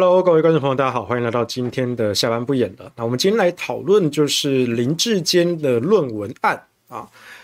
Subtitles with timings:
[0.00, 2.92] ？Hello，各位观众朋友，大家好，欢迎来到今天的下班不演了。
[2.94, 6.67] 那我们今天来讨论就是林志坚的论文案。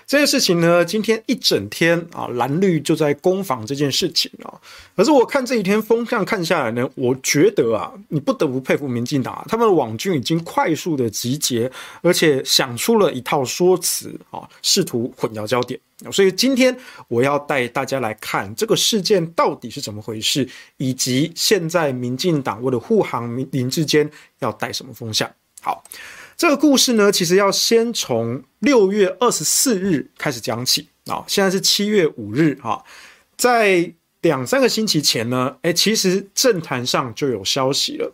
[0.07, 4.53] 这件事情呢，今天一整天啊，蓝绿就在攻防这件事情啊。
[4.95, 11.71] 可是我看这几天风向看下来呢，我觉得啊，你不得不佩服民进党，他们的网军已经快速的集结，
[12.03, 15.81] 而且想出了一套说辞啊，试图混淆焦点。
[16.13, 16.77] 所以今天
[17.09, 20.47] 我要带大家来看这个事件到底是怎么回事，
[20.77, 24.09] 以及现在民进党为了护航林智坚
[24.41, 25.31] 要带什么风向。
[25.63, 25.83] 好。
[26.37, 31.25] 这个故事呢，其实要先从六月二十四日开始讲起啊。
[31.27, 32.83] 现在是七月五日啊，
[33.37, 38.13] 在两三个星期前呢，哎，其实政坛上就有消息了。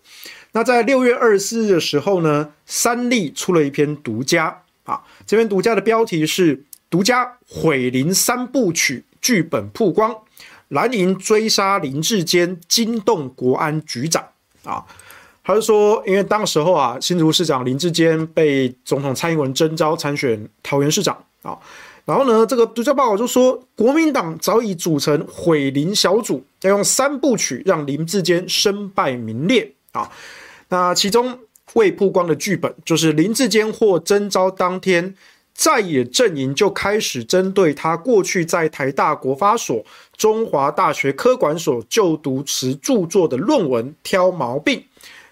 [0.52, 6.56] 那在六月二十四日的时候呢，三立出了一篇独家啊，这篇独家的标题是
[6.90, 10.14] 《独家毁林三部曲剧本曝光，
[10.68, 14.28] 蓝营追杀林志坚惊动国安局长》
[14.68, 14.84] 啊。
[15.50, 21.58] 他就说，因为当时候啊，新竹市长林志坚被总统蔡英文征召参选桃园市长啊，
[22.04, 30.08] 然后呢，这个独家报告就说，国民党早已组成毁林小组，要用三部曲让林志坚身败名裂啊。
[30.68, 31.36] 那其中
[31.72, 35.12] 未曝光的剧本，就是林志坚获征召当天，
[35.52, 39.84] 在野阵营就开始针对他过去在台大国发所、
[40.16, 44.84] 中华大学科管所就读时著作的论文挑毛病。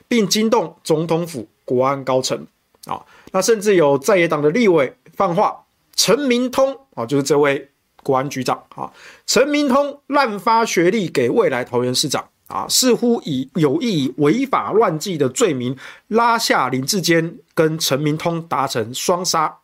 [0.08, 2.46] 并惊动总统府国安高层
[2.86, 5.64] 啊，那甚至有在野党的立委放话，
[5.94, 7.68] 陈明通啊，就是这位
[8.02, 8.90] 国安局长啊，
[9.26, 15.76] 陈明通滥发学历给未来桃园市长啊，似乎以有意以违法乱纪的罪名
[16.06, 19.54] 拉下林志坚跟陈明通达成双杀。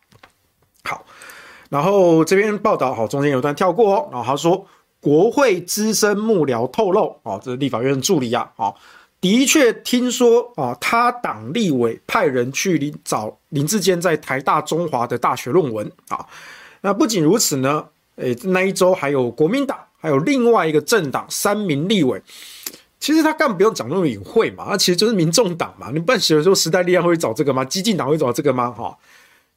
[0.83, 1.03] 好，
[1.69, 4.67] 然后这篇报道好，中间有段跳过哦，然后他说
[4.99, 8.71] 国会资深幕僚透露啊，这是立法院助理啊，啊。
[9.33, 16.23] 的确听说啊，他党立委派人去找林志坚在台大中华的大学论文啊。
[16.81, 17.83] 那不仅如此呢，
[18.17, 22.21] 诶，那一周还有国民党，还有另外一个政党三名立委。
[22.99, 25.89] 其实他根本不用讲那么隐晦嘛，那其实就是民众党嘛。
[25.91, 27.65] 你办学的时候，时代力量会找这个吗？
[27.65, 28.69] 激进党会找这个吗？
[28.69, 28.95] 哈，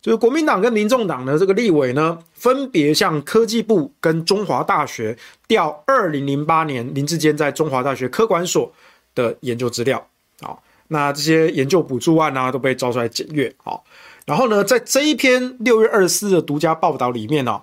[0.00, 5.14] 就是国民党跟民众党的这个立委呢，分别向科技部跟中华大学
[5.46, 8.72] 调二零零八年林志坚在中华大学科管所。
[9.18, 10.06] 的研究资料，
[10.40, 13.84] 好，那这些研究补助案呢、啊，都被招出来检阅，好，
[14.24, 17.60] 然后呢，在这一篇六月二十四的独家报道里面呢、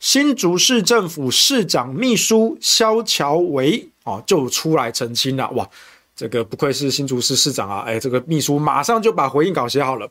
[0.00, 5.68] 新竹市政府市长秘书萧乔维啊，就出来澄清了，哇，
[6.16, 10.10] 这个不愧是新竹市市长啊，哎，这个秘书马上就把回应稿写好了，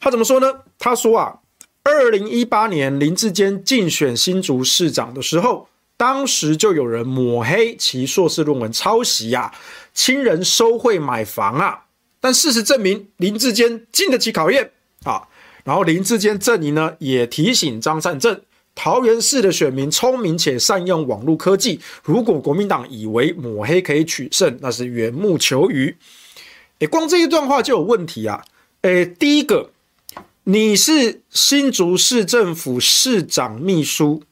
[0.00, 0.50] 他怎么说呢？
[0.78, 1.38] 他说啊，
[1.82, 5.68] 二零一八年林志坚竞选新竹市长的时候。
[5.96, 9.54] 当时就有人抹黑其硕士论文抄袭呀、
[9.94, 11.84] 亲人收贿买房啊，
[12.20, 14.72] 但事实证明林志坚经得起考验
[15.04, 15.22] 啊。
[15.64, 18.42] 然后林志坚阵营呢也提醒张善政，
[18.74, 25.96] 桃园市的选民聪明且善用网络科技，如果国民党以为抹黑可以取胜，那是缘木求鱼。
[26.80, 28.44] 诶，光这一段话就有问题啊。
[28.82, 29.70] 诶，第一个，
[30.42, 34.22] 你是新竹市政府市长秘书。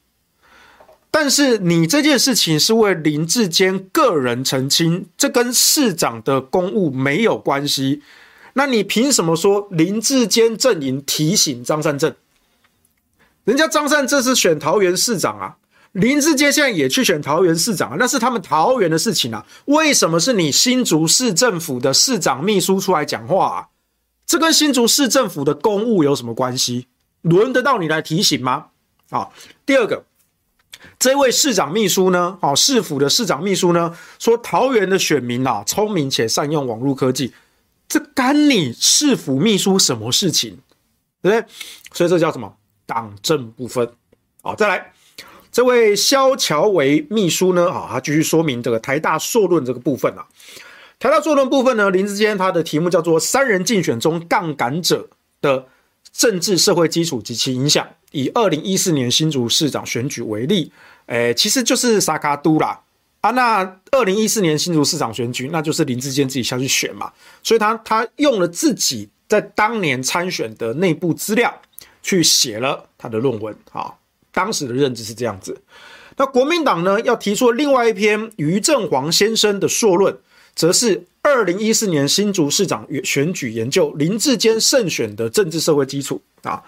[1.15, 8.01] 但是你这件事情是为林志坚个人澄清，这跟市长的公务没有关系。
[8.53, 12.15] 那你凭什么说林志坚阵营提醒张善政？
[13.43, 15.57] 人家张善政是选桃园市长啊，
[15.91, 19.45] 林志坚现在也去选桃园市长啊，那是他们桃园的事情啊。
[19.65, 23.57] 为什么是你新竹市政府的市长秘书出来讲话啊？
[24.25, 26.87] 这跟新竹市政府的公务有什么关系？
[27.21, 28.69] 轮得到你来提醒吗？
[29.11, 29.29] 啊，
[29.63, 30.05] 第二个。
[30.99, 32.37] 这位市长秘书呢？
[32.41, 33.95] 哦，市府的市长秘书呢？
[34.19, 37.33] 说桃园的选民啊，聪明且善用网络科技。
[37.87, 40.57] 这干你市府秘书什么事情？
[41.21, 41.45] 对不对？
[41.91, 42.53] 所以这叫什么？
[42.85, 43.89] 党政不分。
[44.41, 44.91] 好，再来，
[45.51, 47.69] 这位萧乔维秘书呢？
[47.69, 50.25] 啊，他继续说明这个台大硕论这个部分啊。
[50.99, 55.09] 台大硕论部分呢，林志坚他的题目叫做“三人竞选中杠杆者
[55.41, 55.67] 的
[56.11, 57.87] 政治社会基础及其影响”。
[58.13, 60.71] 以二零一四年新竹市长选举为例，
[61.07, 62.79] 诶，其实就是萨卡都啦。
[63.21, 67.11] 啊，那二零一四年新竹市长选举，那就是林志坚自己下去选嘛，
[67.41, 71.53] 所以他他用了自己在当年参选的内部资料
[72.01, 73.93] 去写了他的论文啊。
[74.31, 75.61] 当时的认知是这样子。
[76.17, 80.15] 那国民党呢，要提出另外一篇余正煌先生的硕论，
[80.53, 86.61] 则是二零一四年新竹市长选举研究林志坚胜选的政治社会基础啊。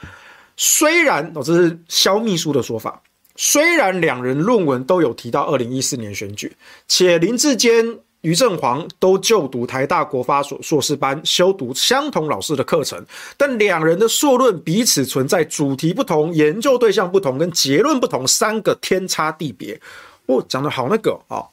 [0.58, 3.02] 虽然哦，这是萧秘书的说法。
[3.36, 6.56] 虽然两人论文都有提到二零一四年选举，
[6.88, 13.06] 且林志坚、余正煌都就读台大国发所硕士班，修读相同老师的课程，
[13.36, 19.80] 但两人的硕论彼此存在主题不同、研究对象不同、跟结论不同三个天差地别。
[20.28, 21.48] 哦，讲得好那个啊、哦！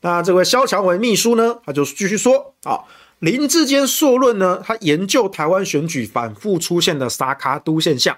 [0.00, 2.80] 那这位萧强文秘书呢，他就继续说啊、
[3.18, 8.16] 林志坚硕论呢，他研究台湾选举反复出现的沙卡都现象。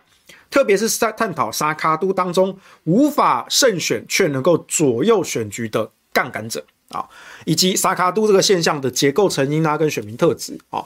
[0.51, 7.09] 特别是在探讨沙卡都当中无法胜选却能够左右选局的杠杆者啊，
[7.45, 10.85] 以及沙卡都这个现象的结构成因啊跟选民特质啊，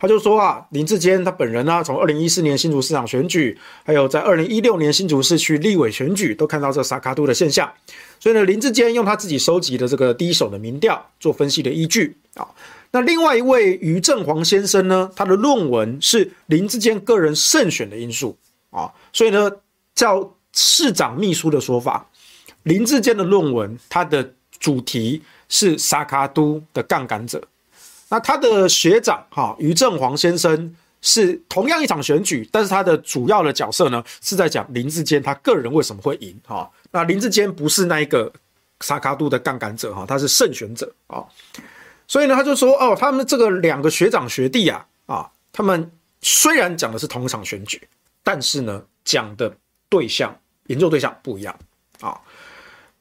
[0.00, 7.72] 他就说啊，林志坚他本人呢、啊，从二零一四年新竹市长选举，还有在二零一六年新竹市区立委选举，都看到这沙卡都的现象，
[8.18, 12.48] 所以呢，林志坚用他自己收集的这个第一手的民调做分析的依据啊。
[12.90, 18.36] 那另外一位余正煌先生呢，他的论文是林志坚个人胜选的因素。
[18.76, 19.50] 啊，所以呢，
[19.94, 22.06] 照市长秘书的说法，
[22.64, 27.42] 林志坚的论文，它的主题是沙卡都的杠杆者。
[28.08, 36.70] 那他的学长哈于正煌先生是同样一场选举，但是他的主要的角色呢是在讲林志坚他个人为什么会赢哈。
[36.90, 38.30] 那林志坚不是那一个
[38.80, 41.24] 沙卡都的杠杆者哈，他是胜选者啊。
[42.06, 45.90] 所以呢，他就说哦，他们这个两个学长学弟啊啊，他们
[46.20, 47.80] 虽然讲的是同一场选举。
[48.26, 49.56] 但是呢，讲的
[49.88, 50.36] 对象、
[50.66, 51.56] 研究对象不一样
[52.00, 52.20] 啊。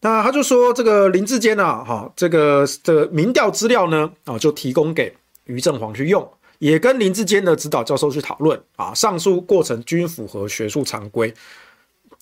[0.01, 8.93] 那他就说，这个林志坚啊，哈，这个的民调资料呢，啊，就提供给余正煌去用，也跟林志坚的指导教授去讨论啊。
[8.93, 11.33] 上述过程均符合学术常规。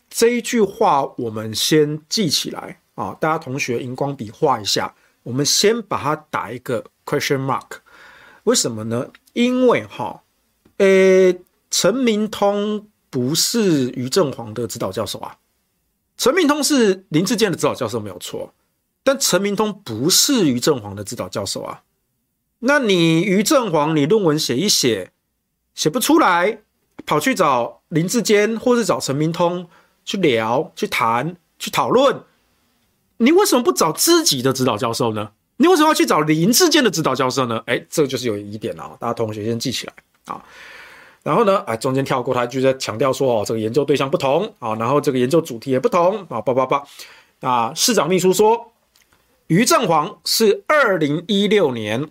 [0.10, 7.68] 这一句话我们先记起来啊，大家同学荧光笔画一下，我们先把它打一个 question mark。
[8.46, 9.10] 为什么呢？
[9.34, 10.22] 因为哈，
[10.78, 12.88] 诶，陈明通。
[13.14, 15.38] 不是余正煌的指导教授啊，
[16.18, 18.52] 陈明通是林志坚的指导教授没有错，
[19.04, 21.84] 但陈明通不是余正煌的指导教授啊。
[22.58, 25.12] 那你余正煌，你论文写一写，
[25.76, 26.64] 写不出来，
[27.06, 29.70] 跑去找林志坚或是找陈明通
[30.04, 32.24] 去聊、去谈、去讨论，
[33.18, 35.34] 你为什么不找自己的指导教授呢？
[35.58, 37.62] 你为什么要去找林志坚的指导教授呢？
[37.68, 39.94] 哎，这就是有疑点啊，大家同学先记起来
[40.26, 40.44] 啊。
[41.24, 46.84] 然后呢，哎，中间跳过，他就在强调说，哦，这个研究对象不同啊，然后这个研究主题也不同啊，叭叭叭。
[47.40, 48.74] 啊，市长秘书说，
[49.48, 52.08] 余正煌是二零一六年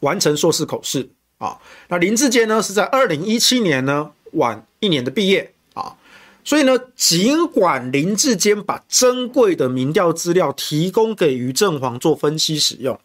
[0.00, 1.58] 完成硕士口试啊，
[1.88, 5.96] 那林志坚呢是在二零一七年呢晚一年的毕业啊，
[6.44, 12.98] 所以呢，尽管林志坚把珍贵的民调资料提供给余正煌做分析使用。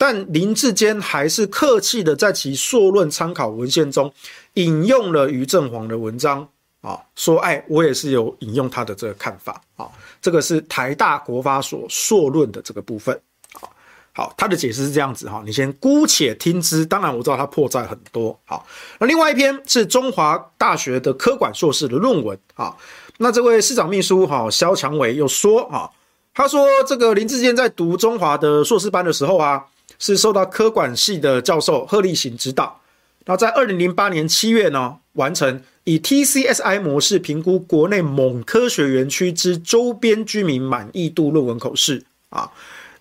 [0.00, 4.10] 但林志坚还是客气的在其硕论参考文献中
[4.54, 6.48] 引用了余正煌的文章
[6.80, 9.86] 啊，说哎，我也是有引用他的这个看法啊，
[10.22, 13.14] 这个是台大国发所硕论的这个部分
[13.52, 13.68] 啊。
[14.14, 16.86] 好，他的解释是这样子哈，你先姑且听之。
[16.86, 18.34] 当然我知道他破绽很多。
[18.46, 18.66] 好，
[18.98, 22.74] 那另外一篇是中华大学的科管硕士的论文啊。
[23.18, 25.90] 那这位市长秘书哈萧强伟又说啊，
[26.32, 29.62] 他说这个林志坚在读中华的硕士班的时候啊。
[30.00, 32.80] 是受到科管系的教授贺立行指导，
[33.26, 42.50] 那在二零零八年七月呢，完成以 TCSI 模式评估国内某科学园区之周边居民满意度论文口试啊。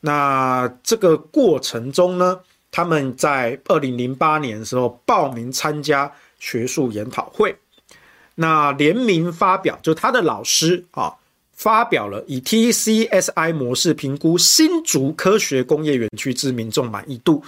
[0.02, 7.58] 那这个过程中呢，他们在二零零八年的时候报名参加学术研讨会，
[8.36, 11.16] 那联名发表，就他的老师啊。
[11.60, 17.44] 发表了以 TCSI 模式评估新竹科学工业园区之民众满意度，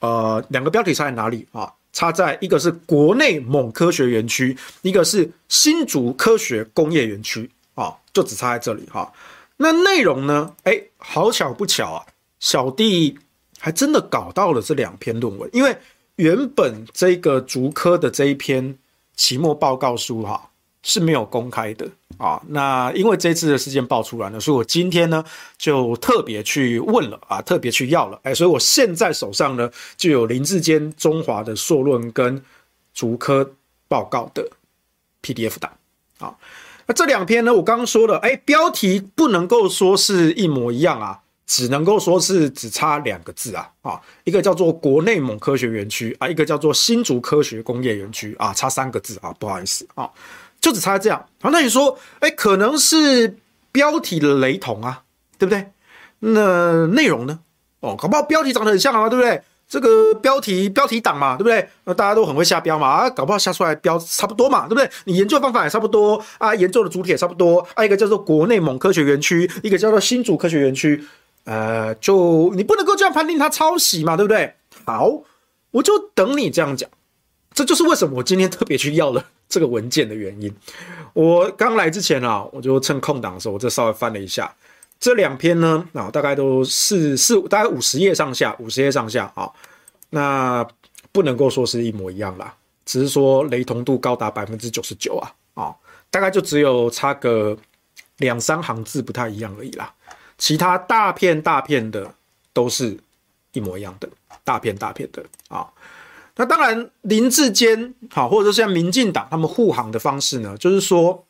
[0.00, 1.72] 呃，两个标题差在哪里啊？
[1.90, 9.10] 差在一个是国内某科学园区，一个是新竹科学工业园区啊，就只差在这里哈。
[9.56, 10.54] 那内容呢？
[10.64, 12.04] 哎，好巧不巧啊，
[12.38, 13.18] 小弟
[13.58, 15.74] 还真的搞到了这两篇论文，因为
[16.16, 18.76] 原本这个竹科的这一篇
[19.14, 20.50] 期末报告书哈
[20.88, 21.84] 是没有公开的
[22.16, 22.40] 啊。
[22.46, 25.24] 那因为这次的事件爆出来了，所以我今天呢
[25.58, 28.20] 就特别去问了啊，特别去要了。
[28.22, 32.40] 哎，所以我现在手上呢就有林志坚中华的硕论跟
[32.94, 33.52] 竹科
[33.88, 34.48] 报告的
[35.22, 35.72] PDF 档
[36.20, 36.32] 啊。
[36.86, 41.22] 那这两篇呢，我刚刚说了，哎，标题不能够说是一模一样啊。
[41.48, 50.10] 只能够说是只差两个字啊啊，一个叫做国内某科学园区啊，一个叫做新竹科学工业园区啊，差三个字啊，不好意思啊，
[50.66, 51.24] 就只差这样。
[51.40, 53.36] 好，那你说，哎，可能是
[53.70, 55.04] 标题雷同啊，
[55.38, 55.70] 对不对？
[56.18, 57.38] 那内容呢？
[57.78, 59.40] 哦，搞不好标题长得很像啊，对不对？
[59.68, 61.68] 这个标题标题党嘛，对不对？
[61.84, 64.90] 那大家都很会下标嘛啊，搞不好下出来标差不多嘛，对不对？
[65.04, 71.04] 你研究方法也差不多啊，研究的主体也差不多啊，一个叫做国内某科学园区，一个叫做新竹科学园区。
[71.44, 74.52] 呃，就你不能够这样判定他抄袭嘛，对不对？
[74.84, 75.22] 好，
[75.70, 76.90] 我就等你这样讲，
[77.54, 80.54] 这就是为什么我今天特别去要了这个文件的原因。
[81.12, 84.54] 我刚来之前啊，我就趁空档的时候，我就稍微翻了一下
[85.00, 89.50] 这两篇呢，啊，大概都是四大概五十页上下，五十页上下啊，
[90.10, 90.66] 那
[91.12, 95.74] 不能够说是一模一样啦，只是说雷同度高达百分之九十九啊，啊，
[96.10, 97.56] 大概就只有差个
[98.18, 99.92] 两三行字不太一样而已啦。
[100.38, 102.12] 其他大片大片的
[102.52, 102.98] 都是
[103.52, 104.08] 一模一样的，
[104.44, 105.66] 大片大片的啊。
[106.36, 111.24] 那当然，林志坚好，或者说像民进党他们护航的方式呢，就是说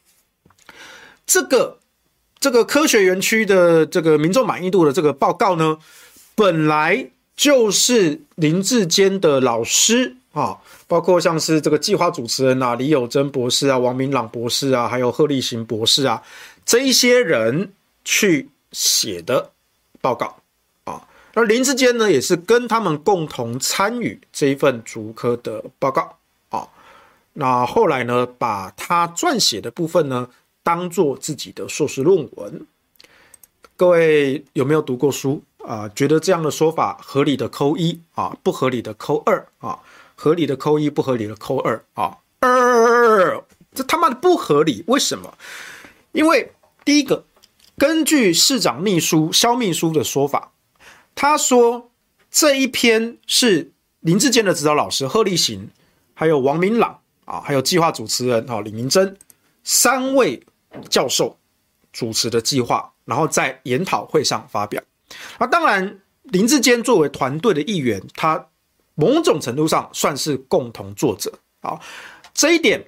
[1.26, 1.78] 这个
[2.38, 5.78] 这个科学园区的这个民众满意度的这个报告呢，
[6.34, 16.22] 本来就是林志坚的老师啊，包括像是这个计划主持人啊，李友珍博士啊，王明朗博士啊，还有贺立行博士啊，
[16.64, 17.72] 这一些人
[18.04, 18.48] 去。
[18.72, 19.52] 写的
[20.02, 20.36] 报告
[21.36, 26.16] 而，林志坚呢，也是跟他们共同参与这一份竹科的报告
[26.48, 26.66] 啊。
[27.34, 30.30] 那后来呢，把他撰写的部分呢，
[30.62, 32.66] 当做自己的硕士论文。
[33.76, 35.86] 各位有没有读过书啊？
[35.94, 39.78] 觉得这样的说法合理的扣一啊，不合理的扣二啊，
[40.14, 42.16] 合理的扣一，不合理的扣二啊。
[42.40, 45.36] 二，这他妈的不合理，为什么？
[46.12, 46.50] 因为
[46.82, 47.24] 第一个。
[47.78, 50.50] 根据市长秘书肖秘书的说法，
[51.16, 51.90] 他说
[52.30, 55.70] 这一篇是林志坚的指导老师贺立行，
[56.14, 59.16] 还有王明朗啊，还有计划主持人啊李明珍
[59.64, 60.40] 三位
[60.88, 61.36] 教授
[61.92, 64.80] 主持的计划，然后在研讨会上发表。
[65.40, 68.48] 那当然，林志坚作为团队的一员，他
[68.94, 71.80] 某种程度上算是共同作者啊。
[72.34, 72.84] 这一点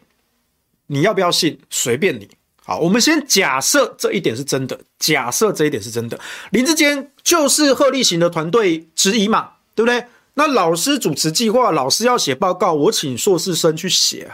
[0.86, 1.58] 你要不要信？
[1.70, 2.28] 随便你。
[2.68, 6.20] 好，我们先假设这一点是真的，假设这一点是真的，
[6.50, 10.04] 林志坚就是贺立行的团队之一嘛，对不对？
[10.34, 14.32] 那老师主持计划，老师要写报告，我请硕士生去写，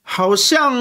[0.00, 0.72] 好像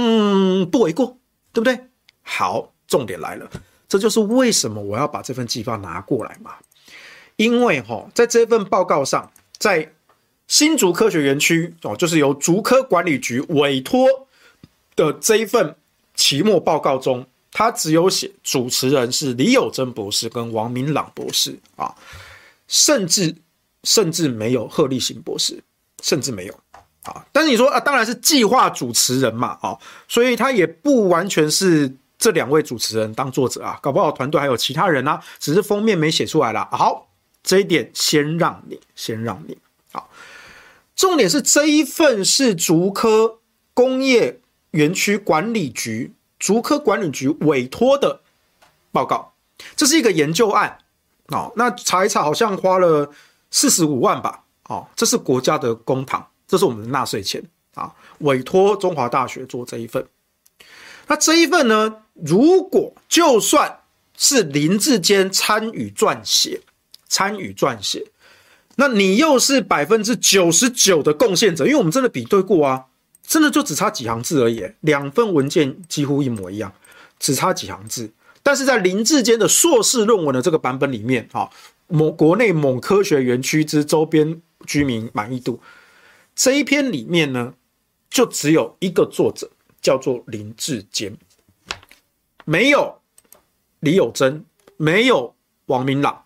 [0.72, 1.18] 不为过，
[1.52, 1.78] 对不对？
[2.22, 3.50] 好，重点来了，
[3.90, 6.52] 这就是为什么我要把这份计划拿过来嘛，
[7.36, 9.92] 因为哈，在这份报告上，在
[10.48, 14.08] 新竹科学园区哦，就是由竹科管理局委托
[14.96, 15.76] 的这一份。
[16.16, 21.94] 期末报告中，他只有写主持人是李友珍博士跟王明朗博士啊，
[22.68, 23.36] 甚至
[23.84, 25.62] 甚至没有贺立行博士，
[26.02, 26.54] 甚至没有
[27.04, 27.26] 啊。
[27.32, 29.78] 但是你说啊，当然是计划主持人嘛啊，
[30.08, 36.68] 所以他也不完全是这两位主持人当作者啊，搞不好团队还有其他人啊，只是封面没写出来啦。
[36.72, 37.08] 好，
[37.44, 39.58] 这一点先让你，先让你
[39.92, 40.10] 好。
[40.96, 43.40] 重点是这一份是竹科
[43.74, 44.40] 工业。
[44.74, 48.22] 园区管理局、竹科管理局委托的
[48.92, 49.34] 报告，
[49.76, 50.78] 这是一个研究案
[51.28, 51.52] 哦。
[51.56, 53.12] 那查一查，好像花了
[53.50, 54.44] 四十五万吧？
[54.70, 57.44] 哦，这是国家的公帑，这是我们的纳税钱
[57.76, 57.94] 啊。
[58.20, 60.06] 委托中华大学做这一份，
[61.08, 61.98] 那这一份呢？
[62.14, 63.80] 如果就算
[64.16, 66.62] 是林志坚参与撰写，
[67.08, 68.06] 参与撰写，
[68.76, 72.86] 那你又是百分之九十九的贡献者，因为我们真的比对过啊。
[73.26, 76.74] 真的就只差几行字而已，两份文件几乎一模一样，
[77.18, 78.12] 只差几行字。
[78.44, 81.50] 但是在林志坚的硕士论文的这个版本里面，啊，
[81.88, 85.62] 某国内某科学园区之周边居民满意度
[86.36, 87.54] 这一篇里面呢，
[88.10, 89.50] 就只有一个作者，
[89.82, 91.16] 叫做林志坚，
[92.44, 93.00] 没有
[93.80, 94.44] 李友珍，
[94.78, 95.34] 没有
[95.68, 96.23] 王明朗。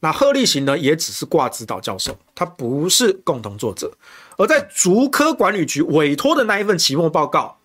[0.00, 3.92] 那贺立行呢，也只是挂指导教授，他不是共同作者。
[4.36, 7.58] 而在竹科管理局委托的那一份期末报告，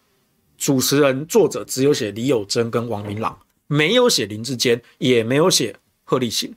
[0.58, 3.38] 主持人、作者只有写李友珍跟王明朗，
[3.68, 6.56] 没有写林志坚，也没有写贺立行。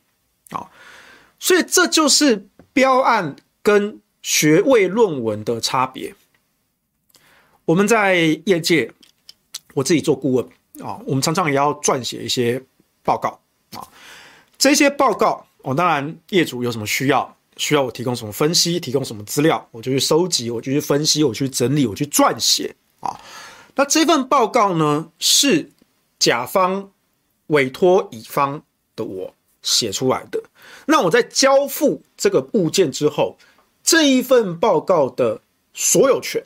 [0.51, 0.71] 啊，
[1.39, 6.15] 所以这就是标案跟学位论文的差别。
[7.67, 8.91] 我们在业界，
[9.75, 10.47] 我自己做顾问
[10.83, 12.63] 啊，我们常常也要撰写一些
[13.03, 13.39] 报告
[13.77, 13.87] 啊。
[14.57, 23.21] 这些报告，我当然业主有什么需要，需要我提供什么分析，提供什么资料，我就去收集，我就去分析，我去整理，我去撰写啊。
[23.75, 25.69] 那这份报告呢，是
[26.21, 26.89] 甲方
[27.49, 28.63] 委托乙方
[28.95, 30.41] 的我写出来的。
[30.87, 33.37] 那我在交付这个物件之后，
[33.83, 35.41] 这一份报告的
[35.75, 36.41] 所有权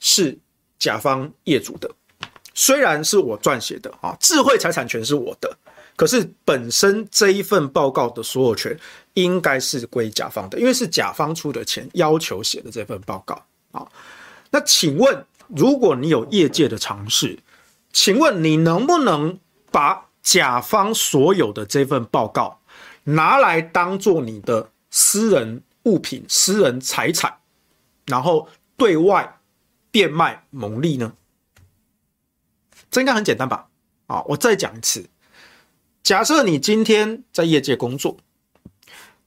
[0.00, 0.36] 是
[0.80, 1.88] 甲方业主的，
[2.54, 5.56] 虽然是我撰写的啊，智慧财产权是我的，
[5.98, 8.78] 可是本身这一份报告的所有权
[9.14, 13.34] 应该是归甲方的，因为是甲方出的钱要求写的这份报告
[13.72, 13.84] 啊。
[14.50, 17.36] 那请问，如果你有业界的常识，
[17.92, 19.40] 请问你能不能
[19.72, 22.60] 把甲方所有的这份报告
[23.02, 27.38] 拿来当做你的私人物品、私人财产，
[28.06, 29.40] 然后对外
[29.90, 31.12] 变卖牟利呢？
[32.88, 33.66] 这应该很简单吧？
[34.06, 35.04] 啊，我再讲一次，
[36.08, 38.16] 假设你今天在业界工作，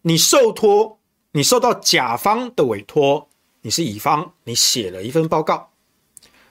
[0.02, 0.98] 你受托，
[1.34, 3.30] 你受到甲方的委托，
[3.62, 5.70] 你是乙方，你写了一份报告，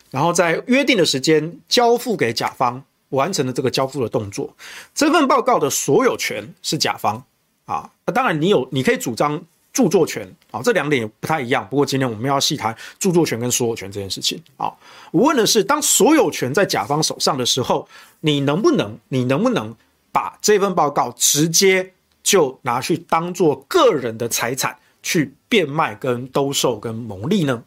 [0.09, 4.55] 然后在约定的时间交付给甲方，完成了这个交付的动作，
[4.95, 7.21] 这份报告的所有权是甲方
[7.65, 7.91] 啊。
[8.07, 9.43] 那当然，你有，你可以主张。
[9.73, 11.65] 著作权啊，这两点也不太一样。
[11.71, 14.67] 不过今天我们要细谈著作权跟所有权这件事情啊。
[15.13, 19.73] 我问的是，当所有权在甲方手上的时候，你能不能，你能不能
[20.13, 27.63] 把这份报告直接就拿去当做个人的财产去变卖、跟兜售、跟牟利呢？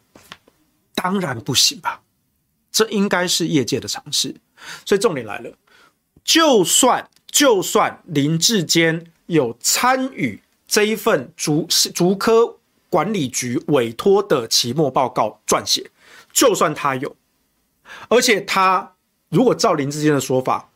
[0.94, 2.00] 当然不行吧。
[2.70, 4.34] 这应该是业界的常识。
[4.84, 5.52] 所以重点来了，
[6.24, 10.40] 就算就算林志坚有参与。
[10.66, 12.56] 这一份竹竹科
[12.88, 15.88] 管理局委托的期末报告撰写，
[16.32, 17.14] 就算他有，
[18.08, 18.94] 而且他
[19.28, 20.70] 如果照林志坚的说法，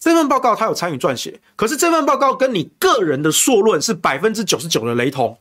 [0.00, 5.38] 这份报告他有参与撰写，可是这份报告跟你个人的硕论是百分之九十九的雷同，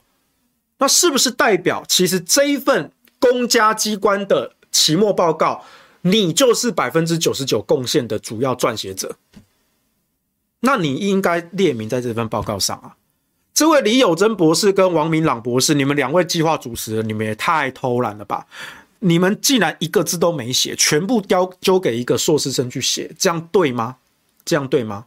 [0.79, 5.63] 那是不是代表其实这一份公家机关的期末报告，
[6.01, 9.15] 你就是百分之九十九贡献的主要撰写者？
[10.59, 12.97] 那你应该列明在这份报告上啊。
[13.53, 18.45] 这位李友珍博士跟王明朗博士，你们两位计划主持人，你们也太偷懒了吧！
[18.99, 23.95] 你们竟然一个字都没写，全部交交给一个硕士生去写，这样对吗？
[24.49, 25.05] 这样对吗？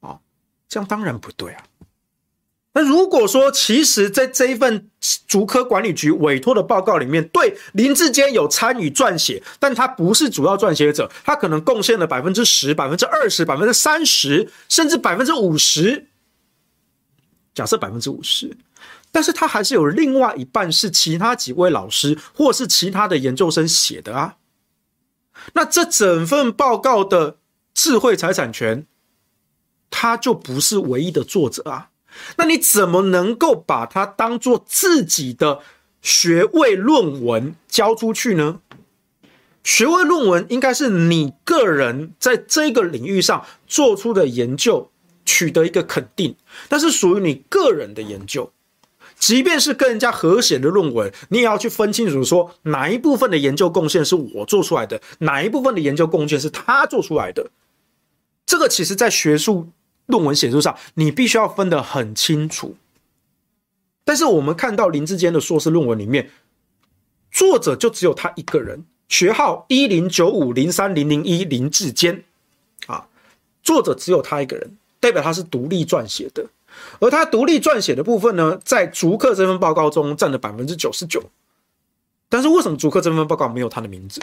[0.00, 0.20] 啊、哦，
[0.68, 1.62] 这样当然不对啊！
[2.72, 4.90] 那如果说，其实在这一份
[5.28, 16.08] 竹科管理局委托的报告里面，对林志坚有参与撰写，但他不是主要撰写者，他可能贡献了百分之十、百分之二十、百分之三十，甚至百分之五十。
[17.54, 18.56] 假设百分之五十，
[19.12, 24.38] 但是他还是有另外一半是其他几位老师或是其他的研究生写的啊。
[25.52, 27.36] 那这整份报告的
[27.76, 28.86] 智慧财产权，
[29.90, 31.90] 他就不是唯一的作者啊。
[32.38, 35.60] 那你怎么能够把它当做自己的
[36.00, 38.60] 学位论文交出去呢？
[39.62, 44.90] 学位论文应该是你个人在这个领域上做出的研究。
[45.28, 46.36] 取得一个肯定，
[46.68, 48.52] 但是属于你个人的研究，
[49.18, 57.50] 即便是跟人家合写的论文，你也要去分清楚，说哪一部分的研究贡献是我做出来的，哪一部分的研究贡献是他做出来的。
[58.46, 59.68] 这个其实在学术
[60.06, 62.76] 论文写作上，你必须要分得很清楚。
[64.04, 66.30] 但是我们看到林志坚的硕士论文里面，
[67.30, 72.24] 作者就只有他一个人，学号一零九五零三零零一林志坚，
[72.86, 73.08] 啊，
[73.64, 74.78] 作者只有他一个人。
[74.98, 76.48] 代表他是独立撰写的，
[76.98, 81.22] 而他独立撰写的部分呢，在逐客这份报告中占了百分之九十九。
[82.28, 84.20] 但是为什么逐客这份报告没有他的名字？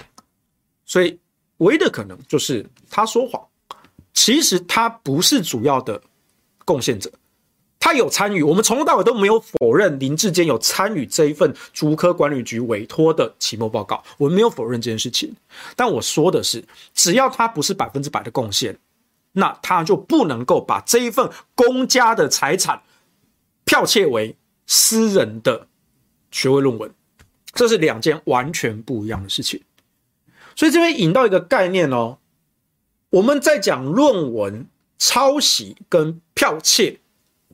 [0.86, 1.20] 所以
[1.58, 3.48] 唯一的可能就是他说谎。
[4.13, 6.02] 其实他不是主要的
[6.65, 7.12] 贡献者，
[7.80, 8.43] 他有参与。
[8.43, 15.36] 我们从头到尾都没有否认林志坚有参与这一份竹科管理局委托的期末报告，我们没有否认这件事情。
[15.76, 18.78] 但我说的是，只要他不是百分之百的贡献。
[19.36, 22.84] 那他就不能够把这一份公家的财产
[23.65, 24.36] 剽窃为
[24.67, 25.65] 私人的
[26.30, 26.93] 学位论文，
[27.52, 29.60] 这是两件完全不一样的事情。
[30.56, 32.19] 所以这边引到一个概念哦，
[33.13, 34.65] 我们在讲论文
[34.97, 36.99] 抄袭跟剽窃，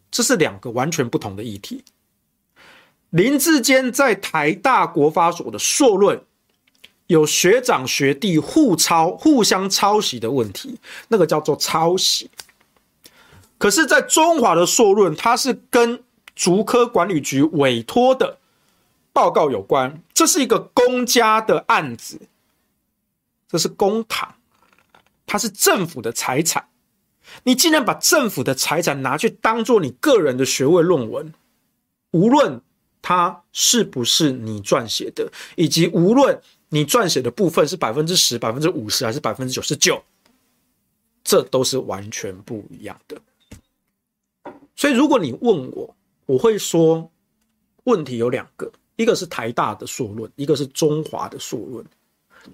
[0.10, 1.84] 这是两个完全不同的议题。
[3.10, 6.22] 林志坚在台大国发所的硕论。
[7.08, 12.30] 有学长学弟互抄、互相抄袭的问题，那个叫做抄袭。
[13.58, 16.04] 可是，在中华的硕论，它是跟
[16.36, 18.38] 竹科管理局委托的
[19.12, 22.22] 报告有关，这是一个公家的案子，
[23.48, 24.28] 这是公帑，
[25.30, 26.68] 它是政府的财产。
[27.44, 31.32] 你竟然把政府的财产拿去当做你个人的学位论文，
[32.10, 32.60] 无论
[33.04, 40.02] 它是不是你撰写的，以及无论你撰写的部分是百分之十、百分之五十还是百分之九十九，
[41.24, 43.22] 这都是完全不一样的。
[44.76, 47.12] 所以，如果你问我，我会说，
[47.84, 51.86] 问题有两个，一个是台大的硕论，一个是中华的硕论。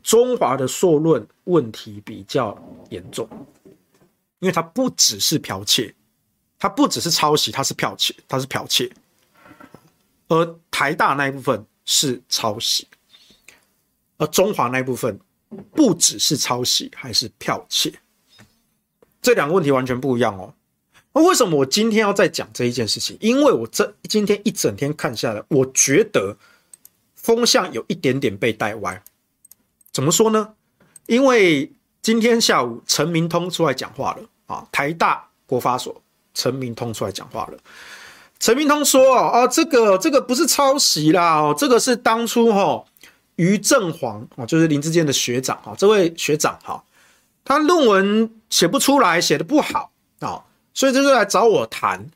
[0.03, 2.58] 中华的硕论问题比较
[2.89, 3.27] 严重。
[4.39, 5.95] 因为它不只是剽窃，
[6.60, 8.91] 它不只是抄袭，它是剽窃，它是剽窃。
[10.27, 12.88] 而台大那一部分是抄袭，
[14.17, 15.19] 而中华那一部分
[15.71, 17.93] 不只是抄袭，还是剽窃。
[19.21, 20.53] 这两个问题完全不一样哦。
[21.13, 23.17] 那为什么我今天要再讲这一件事情？
[23.21, 26.38] 因为我这今天一整天看下来，我觉得
[27.15, 29.01] 风向有一点点被带歪。
[29.95, 30.49] 怎么说呢？
[31.05, 34.27] 因为今天下午陈明通出来讲话了。
[34.47, 34.63] 啊！
[34.71, 35.99] 台大国发所
[36.36, 37.58] 陈明通出来讲话了。
[38.39, 42.84] 陈明通说：“哦，这个这个不是抄袭啦，哦，这个是当初哈
[43.38, 46.84] 于正煌哦，就是林志坚的学长啊，这位学长哈，
[47.43, 50.43] 他论文写不出来，写的不好啊，
[50.75, 52.08] 所以这就来找我谈。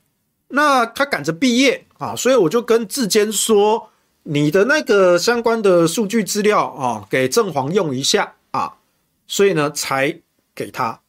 [0.50, 3.89] 那他赶着毕业啊，所以我就跟志坚说，
[4.32, 8.76] 你的那个相关的数据资料啊，给正煌用一下啊，
[9.28, 10.20] 所以呢，才
[10.54, 11.00] 给他。”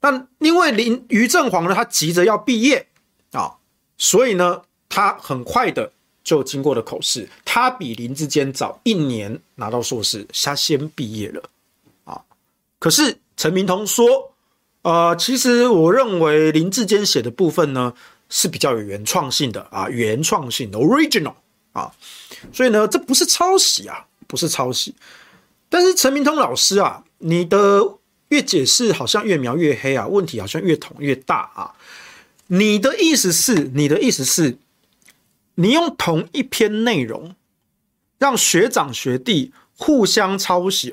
[0.00, 2.86] 那因为林于正煌呢，他急着要毕业
[3.32, 3.52] 啊，
[3.98, 5.92] 所以呢，他很快的
[6.24, 11.42] 就经过了口试，他比林志坚早一年拿到硕士，他先毕业了
[12.04, 12.22] 啊。
[12.78, 14.32] 可是陈明通说，
[14.80, 17.92] 呃，其实我认为林志坚写的部分呢
[18.30, 21.34] 是比较有原创性的啊，原创性的 original
[21.72, 21.92] 啊，
[22.52, 24.94] 所以呢，这不是抄袭啊，不是抄袭。
[25.68, 27.96] 但是陈明通老师啊，你的。
[28.30, 31.70] 越解释好像越描越黑啊，问题好像越捅越大啊。
[32.48, 34.58] 你的意思是，你的意思是，
[35.54, 37.36] 你用同一篇内容，
[38.18, 40.92] 让学长学弟互相抄袭，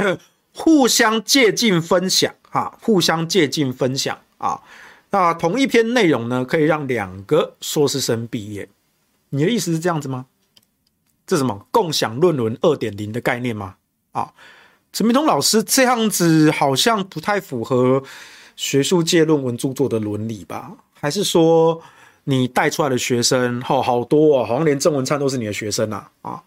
[0.52, 4.60] 互相借镜分享啊，互相借镜分享啊。
[5.08, 8.68] 那同一篇内容呢，可以让两个硕士生毕业。
[9.30, 10.26] 你的意思是这样子吗？
[11.26, 13.74] 这什么共享论文二点零的概念吗？
[14.12, 14.32] 啊？
[14.92, 18.02] 陈明通老师这样子好像不太符合
[18.54, 20.72] 学术界论文著作的伦理吧？
[20.94, 21.82] 还是说
[22.24, 24.46] 你带出来的学生好好多啊？
[24.46, 26.10] 好像连郑文灿都是你的学生啊？
[26.22, 26.42] 啊，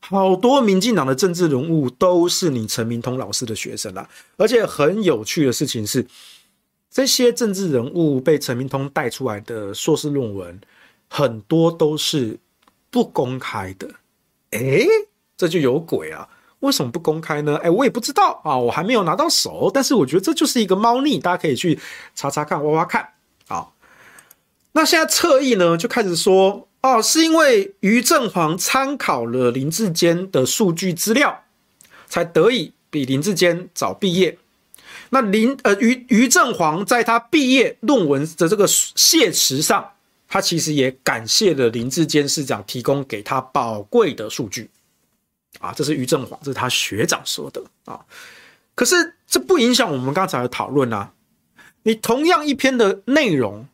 [0.00, 4.08] 好多民进党的政治人物都是你陈明通老师的学生啊！
[4.38, 6.06] 而且很有趣的事情是，
[6.90, 10.58] 这些政治人物被陈明通带出来的硕士论文，
[11.08, 12.38] 很多都是
[12.90, 13.86] 不公开的。
[14.50, 14.86] 诶，
[15.36, 16.28] 这就有鬼啊！
[16.60, 17.56] 为什么不公开呢？
[17.62, 19.70] 哎，我也不知道啊，我还没有拿到手。
[19.72, 21.78] 但是我觉得这就是一个猫腻，大家可以去
[22.14, 23.08] 查查看、挖挖看
[23.48, 23.68] 啊。
[24.72, 31.44] 那现在侧翼呢，就开始说哦，是因为于正煌参考了林志坚的数据资料，
[32.06, 34.36] 才得以比林志坚早毕业。
[35.10, 39.92] 那林呃于于正煌在他毕业论文的这个谢词上，
[40.30, 44.70] 他其实也感谢了林志坚市长提供给他宝贵的数据。
[45.58, 48.00] 啊，这是于正煌，这是他学长说的啊。
[48.76, 51.12] 可是这不影响我们刚才的讨论啊。
[51.82, 53.66] 你同样一篇的内容，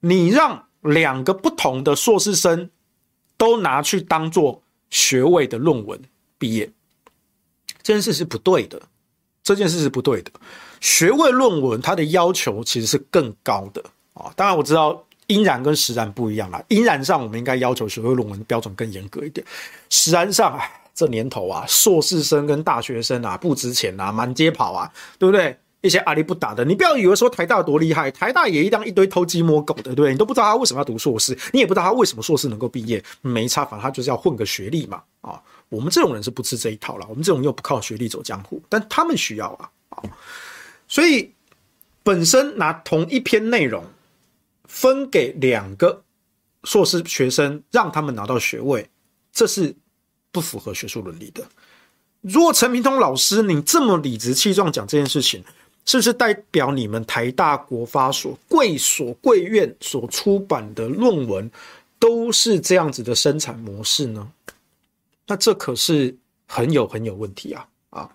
[0.00, 2.70] 你让两个不同的硕士生
[3.36, 6.00] 都拿去当做学位的论文
[6.38, 6.70] 毕业，
[7.82, 8.80] 这件事是不对的。
[9.42, 10.30] 这件事是不对的。
[10.80, 13.82] 学位论文它的要求其实是更高的
[14.12, 14.30] 啊。
[14.36, 16.62] 当然我知道应然跟实然不一样啦。
[16.68, 19.46] 应然上我们应该要求学位论文标准更严格一点，
[19.88, 20.62] 实然上啊。
[20.98, 25.56] 这年头啊，硕士生跟大学生啊不值钱啊，满街跑啊，对不对？
[25.80, 30.10] 一些阿里不打的，你不要以为说台大多厉害，台大也一样一堆偷鸡摸狗的，对不对？
[30.10, 35.00] 你都不知道他为什么要读硕士，你也不知道他为什么硕士能够毕业，没差，反正他就是要混个学历嘛。
[35.20, 40.02] 啊，我们这种人是不吃这一套了，我们这种又不靠学历走江湖，但他们需要啊，啊，
[40.88, 41.32] 所以
[42.02, 43.84] 本身拿同一篇内容
[44.68, 46.04] 分给两个
[46.62, 48.88] 硕士学生，让他们拿到学位，
[49.32, 49.74] 这是。
[50.30, 51.42] 不符合学术伦理的。
[52.20, 55.42] 如果陈明通老师你这么理直气壮讲这件事情，
[55.86, 61.50] 是不是代表你们台大国发所贵所贵院所出版的论文
[61.98, 64.30] 都是这样子的生产模式呢？
[65.26, 66.14] 那这可是
[66.46, 68.10] 很有很有问题啊啊！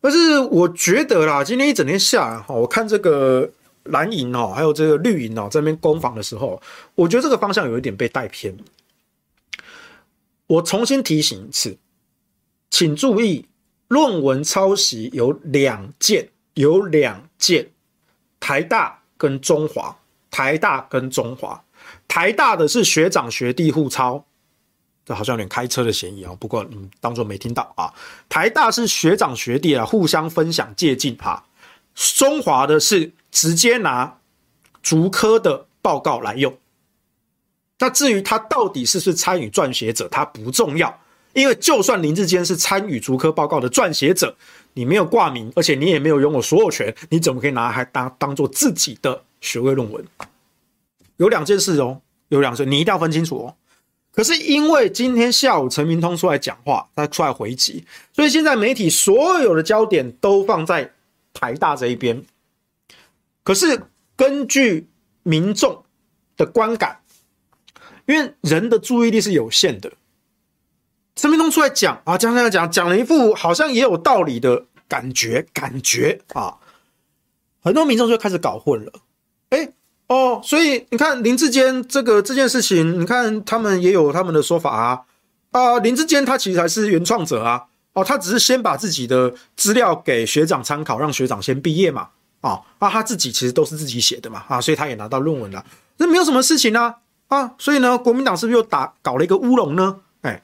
[0.00, 3.50] 但是我觉得啦，今天一整天下来哈，我看这个
[3.86, 6.60] 蓝营哦，还有这个绿营哦，在那边攻防的时候，
[6.94, 8.56] 我觉得这个方向有一点被带偏。
[10.46, 11.76] 我重新提醒一次，
[12.70, 13.46] 请注意，
[13.88, 17.68] 论文抄袭有两件，有两件，
[18.38, 19.98] 台大跟中华，
[20.30, 21.64] 台大跟中华，
[22.06, 24.24] 台大的是学长学弟互抄，
[25.04, 27.92] 这好像有点开车的嫌疑啊，不过嗯，当做没听到啊。
[28.28, 31.44] 台大是学长学弟啊，互相分享借鉴哈。
[31.94, 34.18] 中华的是直接拿
[34.82, 36.56] 竹科的报告来用。
[37.78, 40.98] 那至于他到底是不是参与撰写者，他不重要，
[41.34, 44.34] 因为就算林志坚是参与竹科报告的撰写者，
[44.72, 50.02] 你没有挂名，而且你也没有拥有所有权，你怎么可以拿来当当做自己的学位论文？
[51.18, 53.54] 有两件事哦，有两件，你一定要分清楚哦。
[54.14, 60.90] 可是因为今天下午陈明通出来讲话，他出来回击，所以现在媒体所有的焦点都放在
[61.34, 62.24] 台大这一边。
[63.46, 63.84] 可是
[64.16, 64.88] 根据
[65.22, 65.84] 民众
[66.36, 67.00] 的观感。
[68.08, 69.90] 因为人的注意力是有限的，
[71.16, 76.54] 陈明通出来讲啊，讲讲讲，讲了一副好像也有道理的感觉，感觉啊，
[77.60, 78.92] 很多民众就开始搞混了。
[79.48, 79.72] 哎，
[80.06, 85.02] 哦，所以你看林志坚这个这件事情，你看他们也有他们的说法啊。
[85.50, 92.10] 啊，林志坚他其实还是原创者啊，哦，他只是先把自己的资料给学长参考，让学长先毕业嘛。
[92.40, 94.44] 啊，啊，他自己其实都是自己写的嘛。
[94.48, 95.64] 啊，所以他也拿到论文了，
[95.98, 96.96] 这没有什么事情啊。
[97.28, 100.00] 啊，所以呢，国民党是不是又打搞了一个乌龙呢？
[100.20, 100.40] 哎，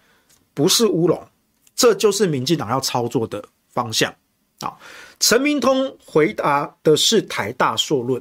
[0.52, 1.28] 不是乌龙，
[1.76, 4.12] 这就是民进党要操作的方向。
[4.60, 4.76] 啊，
[5.20, 8.20] 陈明通回答的是台大硕论，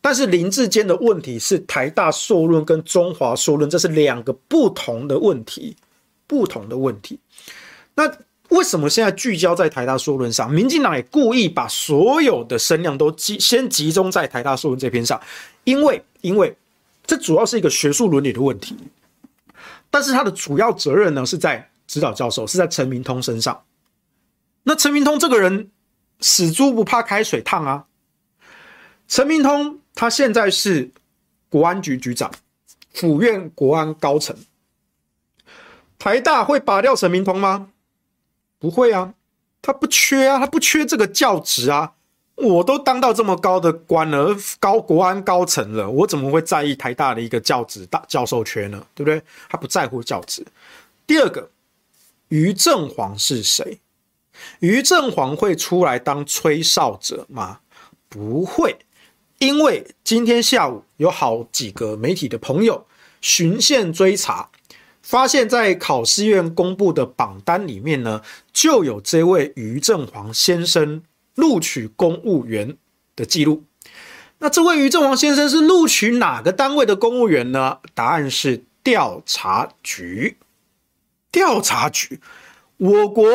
[0.00, 5.76] 但是林志坚的问题是台大硕论跟中华硕论，这是两个不同的问题，
[6.26, 7.18] 不同的问题。
[7.94, 8.10] 那
[8.52, 10.50] 为什么现在聚焦在台大硕论上？
[10.50, 15.20] 民进党也故意把所有的声量都集先集中在台大硕论这篇上，
[15.64, 16.56] 因为因为。
[17.04, 18.76] 这主要是一个学术伦理的问题，
[19.90, 23.60] 但是他的主要责任呢是在指导教授，是在陈明通身上。
[24.62, 25.68] 那陈明通这个人
[26.20, 27.86] 死猪不怕开水烫啊！
[29.08, 30.92] 陈明通他现在是
[31.48, 32.30] 国安局局长，
[32.94, 34.36] 府院国安高层，
[35.98, 37.71] 台大会拔掉陈明通吗？
[38.62, 39.14] 不会啊，
[39.60, 41.94] 他不缺啊，他不缺这个教职啊。
[42.36, 48.86] 我都当到这么高的官了，高国安高层了，我怎么会在意台大的一个教职大教授缺呢？
[48.94, 49.20] 对不对？
[49.48, 50.46] 他不在乎教职。
[51.06, 51.50] 第二个，
[52.28, 53.80] 于正煌是谁？
[54.60, 57.58] 于正煌会出来当吹哨者吗？
[58.08, 58.76] 不会，
[59.38, 62.86] 因为今天下午有好几个媒体的朋友
[63.20, 64.48] 循线追查，
[65.02, 71.02] 发现，在考试院公布的榜单里面呢，就有这位于正煌先生。
[71.34, 72.76] 录取公务员
[73.16, 73.64] 的记录，
[74.40, 77.78] 那这位于正煌先生是录取哪个单位的公务员呢？
[77.94, 80.36] 答案是调查局。
[81.30, 82.20] 调查局，
[82.76, 83.26] 我国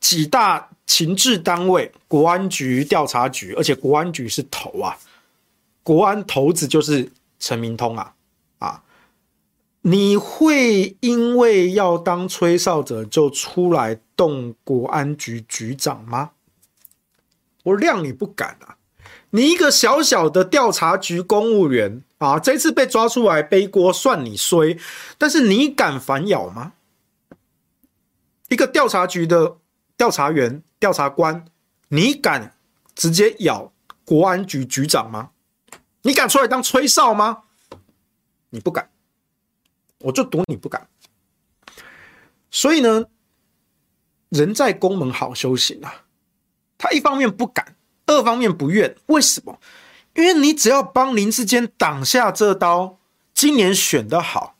[0.00, 4.98] 几大情治单位，国安局、调查局，而且国安局是头啊，
[5.84, 8.12] 国安头子就是陈明通啊！
[9.88, 16.32] 你会因为要当吹哨者就出来动国安局局长吗？
[17.62, 18.78] 我谅你不敢啊！
[19.30, 24.76] 你一个小小的调查局公务员啊，这次被抓出来背锅算你衰，
[25.18, 26.72] 但是你敢反咬吗？
[28.48, 29.58] 一个调查局的
[29.96, 31.44] 调查员、调查官，
[31.88, 32.56] 你敢
[32.96, 33.72] 直接咬
[34.04, 35.30] 国安局局长吗？
[36.02, 37.44] 你敢出来当吹哨吗？
[38.50, 38.90] 你不敢，
[40.00, 40.88] 我就赌你不敢。
[42.50, 43.06] 所以呢，
[44.30, 46.04] 人在宫门好修行啊。
[46.78, 49.58] 他一方面不敢，二方面不愿，为什么？
[50.14, 52.98] 因为你只要帮林志坚挡下这刀，
[53.34, 54.56] 今年选得好，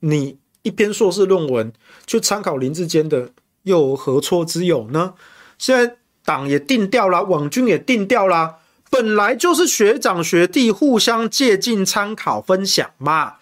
[0.00, 1.72] 你一篇硕士论文
[2.06, 3.30] 去参考林志坚的，
[3.62, 5.14] 又何错之有呢？
[5.58, 8.58] 现在党也定调了，网军也定调了，
[8.90, 13.36] 本来就是学长学弟互相借镜、参考、分享嘛。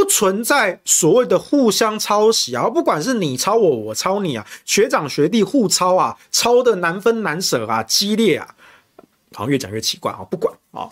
[0.00, 8.54] 不存在所谓的互相抄袭啊，不管是你抄我，我抄你啊，学长学弟互抄啊，抄的难分难舍啊，激烈啊，
[9.34, 10.88] 好像越讲越奇怪啊，不管啊，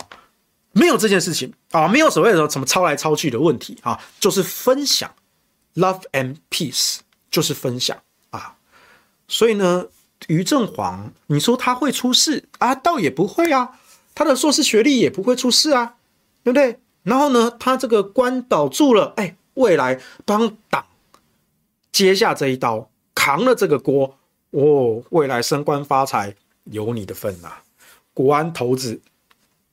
[0.73, 5.11] 没有这件事情啊，没有所谓的什么抄来抄去的问题啊，就是分享
[5.73, 6.99] ，love and peace，
[7.31, 7.97] 就是分享
[8.29, 8.57] 啊，
[9.27, 9.87] 所以呢，
[10.27, 12.75] 于正煌，你说他会出事啊？
[12.75, 13.71] 倒也不会啊，
[14.13, 15.95] 他的硕士学历也不会出事啊，
[16.43, 16.77] 对不对？
[17.09, 20.85] 然后呢，他这个官倒住了，哎，未来帮党
[21.91, 24.15] 接下这一刀，扛了这个锅，
[24.51, 27.51] 哦，未来升官发财有你的份呐，
[28.13, 29.01] 国安头子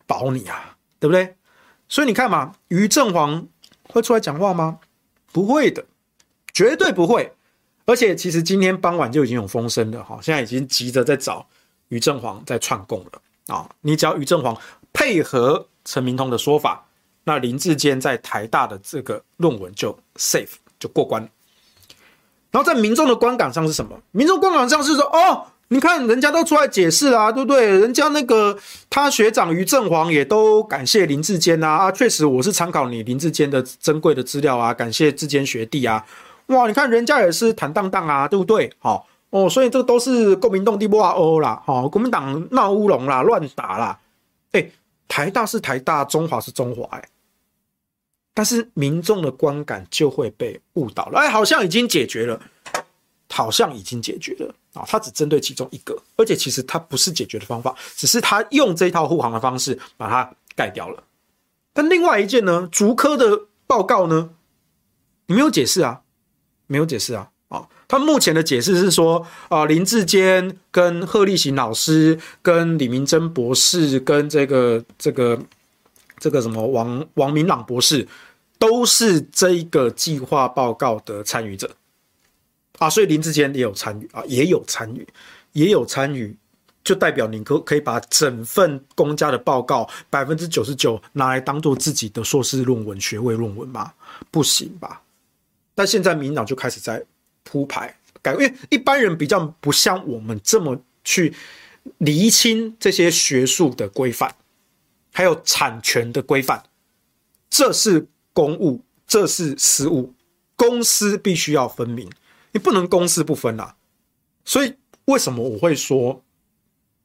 [0.07, 1.37] 保你啊，对不对？
[1.91, 3.47] 所以你看嘛，于正煌
[3.91, 4.79] 会出来讲话吗？
[5.31, 5.85] 不会的，
[6.55, 7.35] 绝对不会。
[7.85, 11.47] 而且其实今天傍晚就已经有风声了哈，现在已经急着在找
[11.89, 13.13] 于正煌在串供了
[13.55, 13.71] 啊！
[13.83, 14.59] 你只要于正煌
[14.93, 16.85] 配合陈明通的说法，
[17.27, 21.21] 那林志坚在台大的这个论文就 safe 就过关。
[22.51, 24.01] 然后在民众的观感上是什么？
[24.13, 25.47] 民众观感上是说哦。
[25.69, 27.67] 你看，人家都出来解释啦，对不对？
[27.67, 28.57] 人家那个
[28.89, 36.07] 他学长于正煌也都感谢林志坚啊，啊，确实我是参考你林志坚的珍贵的资料啊，感谢志坚学弟啊，
[36.47, 38.73] 哇，你看人家也是坦荡荡啊，对不对？
[38.79, 43.99] 好哦，所以这个都是国民党地波啊哦啦，好，国民党闹乌龙啦，乱打啦，
[44.53, 44.71] 哎，
[45.09, 47.03] 台大是台大，中华是中华，哎，
[48.37, 52.39] 但是民众的观感就会被误导了，哎，好像已经解决了，
[53.31, 54.55] 好像已经解决了。
[54.75, 61.03] 啊，他只针对其中一个，而且其实他不是解决的方法，只是他用这套护航的方式把它盖掉了。
[61.73, 64.29] 但另外一件呢，竹科的报告呢，
[65.29, 66.03] 你没有解释啊，
[66.67, 67.31] 没有解释啊。
[67.49, 75.41] 啊，他目前的解释是说，啊，林志坚跟贺立行老师、跟李明珍博士、跟这个这个
[76.19, 78.07] 这个什么王王明朗博士，
[78.59, 81.71] 都是这一个计划报告的参与者。
[82.79, 85.07] 啊，所以林志坚也有参与啊，也有参与，
[85.53, 86.37] 也有参与，
[86.85, 93.93] 就代表你可可以把整份公家的报告百分之九十九拿来当做自己的硕士论文、学位论文吗？
[94.31, 95.01] 不行吧？
[95.75, 97.03] 但现在民党就开始在
[97.45, 101.33] 铺排改，因为一般人比较不像我们这么去
[101.99, 104.35] 厘清这些学术的规范，
[105.17, 106.63] 还有产权的规范，
[107.49, 110.13] 这是公务，这是私务，
[110.57, 112.07] 公私必须要分明。
[112.53, 113.77] 你不能公私不分啊，
[114.45, 114.75] 所以
[115.07, 116.23] 为什么我会说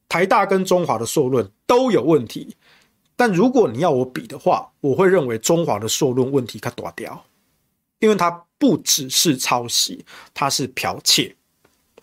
[0.09, 2.57] 台大跟中华的硕论都有问题？
[3.15, 7.25] 但如果你要我比的话，我会认为中华的硕论问题较大掉，
[7.99, 11.33] 因为它不只是抄袭，它是剽窃，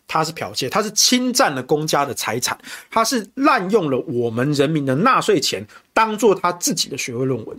[0.08, 2.58] 他是剽窃，他是侵占了公家的财产，
[2.90, 7.56] 他是滥用了我们人民的纳税钱，当做他自己的学位论文。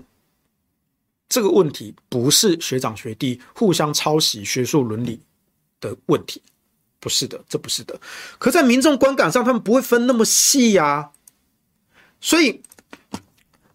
[1.29, 5.21] 这个问题不是学长学弟互相抄袭学术伦理
[5.79, 6.41] 的问题，
[6.99, 7.97] 不是的，这不是的。
[8.39, 11.11] 可在民众观感上，他们不会分那么细呀、
[12.19, 12.63] 所以，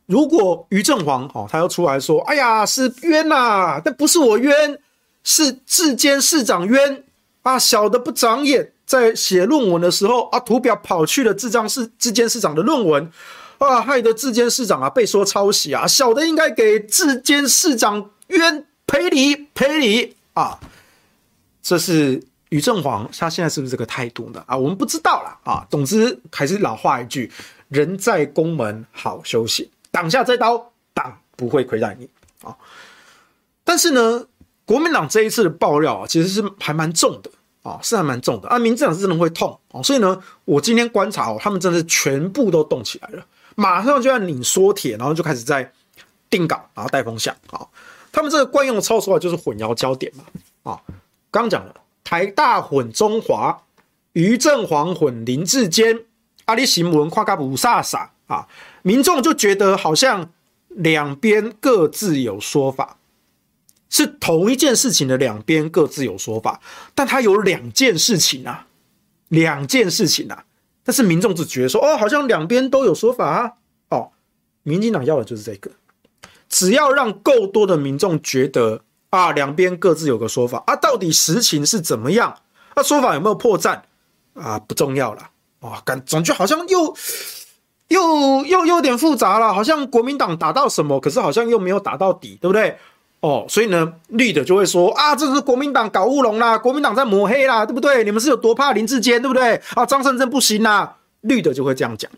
[0.07, 4.81] 如果于正煌哦，他要出来说：“哎呀，是冤呐、啊，但不是我冤，
[5.23, 7.05] 是智坚市长冤
[7.45, 7.59] 啊！
[7.59, 13.11] 小的不长眼，在写论文的时候啊，图表跑去了智障市智坚市长的论文
[13.59, 15.87] 啊，害得智监市长啊被说抄袭啊！
[15.87, 20.59] 小的应该给智监市长冤赔礼赔礼啊！”
[21.63, 24.43] 这是于正煌，他现在是不是这个态度呢？
[24.47, 25.39] 啊，我们不知道啦。
[25.45, 25.67] 啊。
[25.71, 27.31] 总之还是老话一句，
[27.69, 32.09] 人在宫门好休息，挡下这刀，党不会亏待你
[32.43, 32.57] 啊。
[33.65, 34.27] 但是呢，
[34.65, 37.31] 国民党这一次的爆料啊，其实是还蛮重的
[37.63, 38.59] 啊，是还蛮重的啊。
[38.59, 43.25] 民进党是真的会痛啊，所以呢，我今天观察哦，他们真的是全部都动起来了，
[43.57, 45.71] 马上就要拧缩铁，然后就开始在
[46.31, 47.67] 定稿，然后带风向啊。
[48.11, 50.25] 他们这个惯用的操作就是混淆焦点嘛
[50.73, 50.81] 啊。
[51.31, 51.75] 刚讲了，
[52.05, 53.63] 台大混中华，
[54.13, 56.01] 于正煌混林志坚，
[56.45, 58.47] 阿里新闻夸个不飒飒啊！
[58.83, 60.31] 民众就觉得好像
[60.69, 62.97] 两边各自有说法，
[63.95, 66.61] 是同一件事情的两边各自有说法，
[66.95, 68.67] 但它有两件事情啊，
[69.29, 70.45] 两件事情啊，
[70.83, 73.53] 但是民众只觉得说哦，好像两边都有说法啊，
[73.91, 74.11] 哦，
[74.65, 75.71] 民进党要的就是这个，
[76.49, 78.83] 只要让够多的民众觉得。
[79.11, 82.37] 啊，两边各自有个说法啊，到底实情是怎么样？
[82.75, 83.81] 那、啊、说法有没有破绽
[84.35, 84.59] 啊？
[84.59, 85.31] 不重要了
[85.61, 86.97] 啊，感总觉好像又
[87.87, 92.77] 又又有点复杂了，好像国民党打到什么，可是好像又没有打到底，对不对？
[93.25, 98.05] 哦，所以呢，绿的就会说啊，这是国民党搞乌龙啦，国民党在抹黑啦，对不对？
[98.05, 99.57] 你们是有多怕林志坚，对不对？
[99.75, 102.11] 啊，张胜政不行啦，绿的就会这样讲。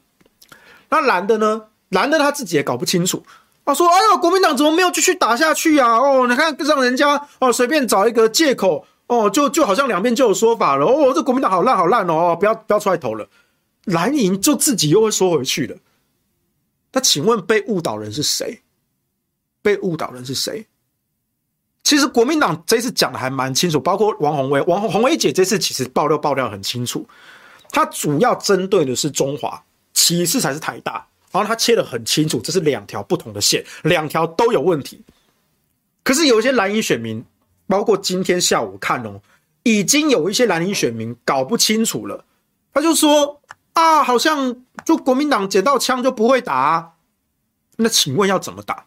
[0.88, 1.66] 那蓝的呢？
[1.90, 3.23] 蓝的他自己也搞不清楚。
[3.64, 5.97] 他说：“哎呦，国民党怎么没有继续打下去啊？
[5.97, 10.85] 哦，你看让人家哦随便找一个借口哦，就就好像两边就有说法了。
[10.85, 13.28] 哦，这国民党好烂好烂哦，不要不要出来投了。
[13.85, 15.76] 蓝营就自己又会缩回去了。
[16.93, 18.61] 那请问被误导人是谁？
[19.62, 20.66] 被误导人是谁？
[21.87, 27.09] 其实国民党这次讲的还蛮清楚，包括王鸿薇、王鸿薇姐这次其实爆料爆料很清楚，
[27.70, 29.62] 她主要针对的是中华，
[29.93, 35.01] 其次才是台大。”然后他切得很清楚，这是两条不同的线，两条都有问题。
[36.03, 37.24] 可是有一些蓝营选民，
[37.68, 39.20] 包括今天下午看哦，
[39.62, 42.24] 已经有一些蓝营选民搞不清楚了。
[42.74, 43.41] 他就说
[43.74, 46.93] 啊，好像就国民党捡到枪就不会打啊。
[47.76, 48.87] 那请问要怎么打？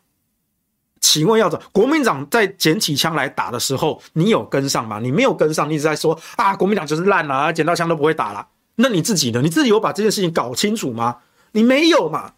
[1.01, 1.59] 请问要怎？
[1.71, 4.99] 国民党在捡起枪来打的时候，你有跟上吗？
[4.99, 8.47] 你没有跟上，你一直在说啊，国民党就是烂啊，捡到枪都不会打了。
[8.75, 9.41] 那你自己呢？
[9.41, 11.17] 你自己有把这件事情搞清楚吗？
[11.53, 12.33] 你没有嘛？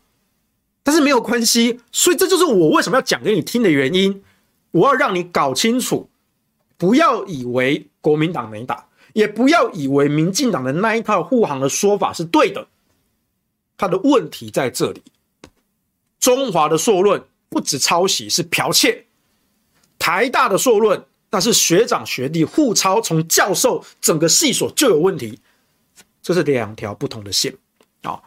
[0.84, 4.24] 但是没有关系，所以这就是我为什么要讲给你听的原因。
[4.72, 6.10] 我要让你搞清楚，
[6.78, 12.68] 不要以为国民党没打，也不要以为民进党的那一套护航的说法是对的。
[13.78, 15.04] 他的问题在这里，
[16.20, 17.24] 中华的硕论。
[17.52, 19.04] 不止抄袭，是剽窃；
[20.00, 25.38] 台大的硕论，那是学长学弟互抄，从教授整个系所就有问题，
[26.24, 27.54] 这是两条不同的线
[28.04, 28.18] 啊。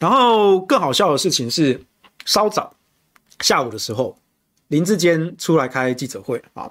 [0.00, 1.80] 然后更好笑的事情是，
[2.24, 2.74] 稍早
[3.40, 4.18] 下午的时候，
[4.66, 6.68] 林志坚出来开记者会啊，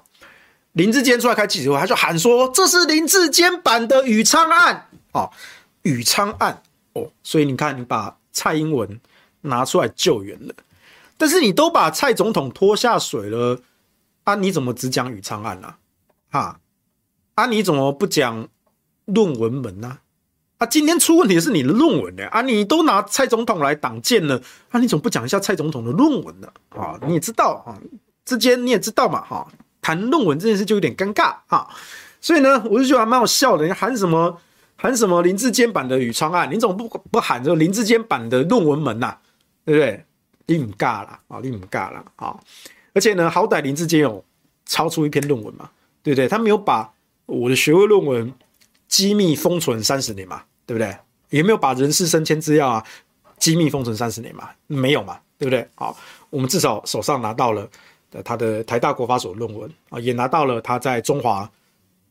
[0.74, 5.30] 林志坚出来开记者会，他就喊说：“这是林志坚版的宇昌案啊，
[5.84, 6.62] 宇昌案
[6.94, 9.00] 哦。”所以你看，你把蔡英文
[9.42, 10.54] 拿出来救援了。
[11.18, 13.60] 但是你都把蔡总统拖下水了，
[14.24, 14.36] 啊？
[14.36, 15.78] 你怎么只讲宇昌案啊？
[16.30, 16.60] 哈，
[17.36, 17.48] 啊？
[17.48, 18.48] 你怎么不讲
[19.06, 19.98] 论文门呢？
[20.60, 20.68] 啊？
[20.68, 22.28] 今天出问题的是你的论文呢？
[22.28, 22.42] 啊？
[22.42, 24.80] 你都拿蔡总统来挡箭了，啊？
[24.80, 26.48] 你怎么不讲一下蔡总统的论文呢？
[26.70, 27.00] 啊？
[27.08, 27.74] 你也知道啊，
[28.24, 29.48] 之间你也知道嘛，哈，
[29.82, 31.68] 谈论文这件事就有点尴尬啊。
[32.22, 34.40] 所以呢，我就觉得还蛮好笑的，你喊什么
[34.76, 39.18] 喊什么林志坚版的宇昌案，你怎么不不喊这林志坚版的论文门呐？
[39.64, 40.06] 对不对？
[40.48, 41.40] 你唔尬了啊！
[41.44, 42.40] 你唔尬了啊！
[42.94, 44.24] 而且呢，好歹林志坚有
[44.66, 45.70] 抄出一篇论文嘛，
[46.02, 46.28] 对不对？
[46.28, 46.92] 他没有把
[47.26, 48.34] 我的学位论文
[48.88, 50.98] 机密封存三十年嘛，对不对？
[51.30, 52.84] 也没有把人事升迁资料啊
[53.38, 55.68] 机密封存三十年嘛，没有嘛，对不对？
[55.76, 55.96] 好，
[56.30, 57.70] 我们至少手上拿到了
[58.24, 61.50] 他的台大国发所论文啊，也拿到了他在中华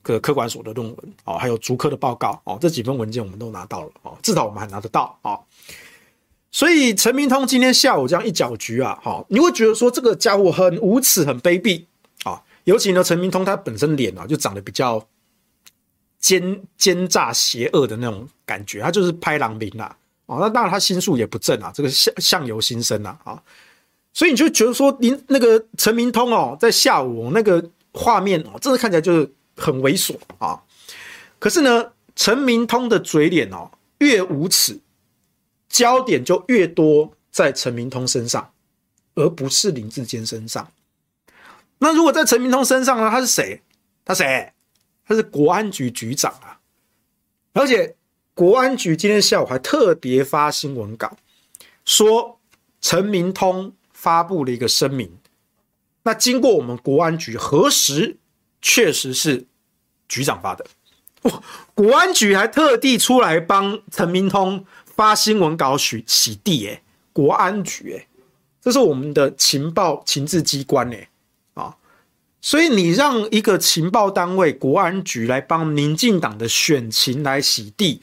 [0.05, 5.41] 的科管所的论文啊，还有竹科的报告哦，这几份文件我们都拿到了哦，至少我们还拿得到啊。
[6.51, 11.85] 所以陈明通今天下午这样一搅局啊，哈，你会觉得说这个家伙很无耻、很卑鄙
[12.25, 12.43] 啊。
[12.65, 15.07] 尤其呢，陈明通他本身脸啊就长得比较
[16.19, 19.95] 奸奸诈、邪恶的那种感觉，他就是拍狼兵啊。
[20.25, 23.43] 哦，那当然他心术也不正啊，这个相相由心生啊，啊。
[24.15, 30.59] 所以你就觉得说，您那个陈明通哦，在下午那个画面哦，真的看起来就是很猥琐啊。
[31.39, 34.81] 可是呢，陈明通的嘴脸哦，越无耻。
[35.77, 38.51] 焦点就越多在陈明通身上，
[39.15, 40.73] 而不是林志坚身上。
[41.77, 43.11] 那如果在陈明通身上呢？
[43.11, 43.61] 他是谁？
[44.03, 44.55] 他谁？
[45.07, 46.59] 他是国安局局长啊！
[47.53, 47.95] 而且
[48.33, 51.15] 国安局今天下午还特别发新闻稿，
[51.85, 52.41] 说
[52.81, 55.19] 陈明通发布了一个声明。
[56.05, 58.17] 那经过我们国安局核实，
[58.63, 59.45] 确实是
[60.09, 60.65] 局长发的。
[61.25, 61.43] 哇！
[61.75, 64.65] 国安局还特地出来帮陈明通。
[64.97, 66.83] 发新闻稿洗洗地诶，
[67.13, 68.07] 国安局诶，
[68.63, 71.09] 这是我们的情报情治机关诶，
[71.55, 71.77] 啊，
[72.41, 78.01] 所以你让一个情报单位国安局来帮民进党的选情来洗地，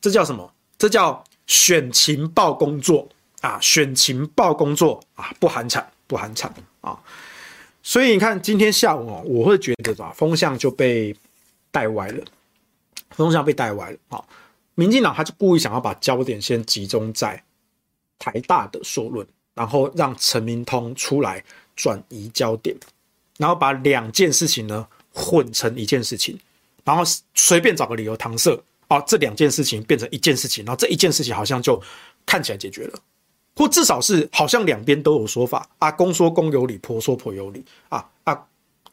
[0.00, 0.52] 这叫什么？
[0.78, 3.08] 这叫选情报工作
[3.40, 3.58] 啊！
[3.60, 6.48] 选情报工作啊，不寒碜，不寒碜
[6.80, 6.98] 啊！
[7.82, 11.14] 所以你看今天下午哦，我会觉得吧，风向就被
[11.70, 12.24] 带歪了，
[13.10, 14.24] 风向被带歪了啊！
[14.74, 17.42] 民进党他就故意想要把焦点先集中在
[18.18, 21.44] 台大的说论，然后让陈明通出来
[21.76, 22.76] 转移焦点，
[23.38, 26.38] 然后把两件事情呢混成一件事情，
[26.84, 27.02] 然后
[27.34, 28.58] 随便找个理由搪塞
[28.88, 31.80] 啊，这两件事情变成一件事情，然后这一件事情好像就
[32.24, 32.98] 看起来解决了，
[33.56, 38.46] 或至少是好像两边都有说法啊，公说公有理，婆说婆有理啊啊，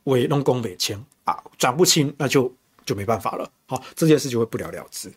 [0.06, 2.54] 伪弄公伪签啊，讲不清那就
[2.86, 5.10] 就没办法了，好，这件事就会不了了之。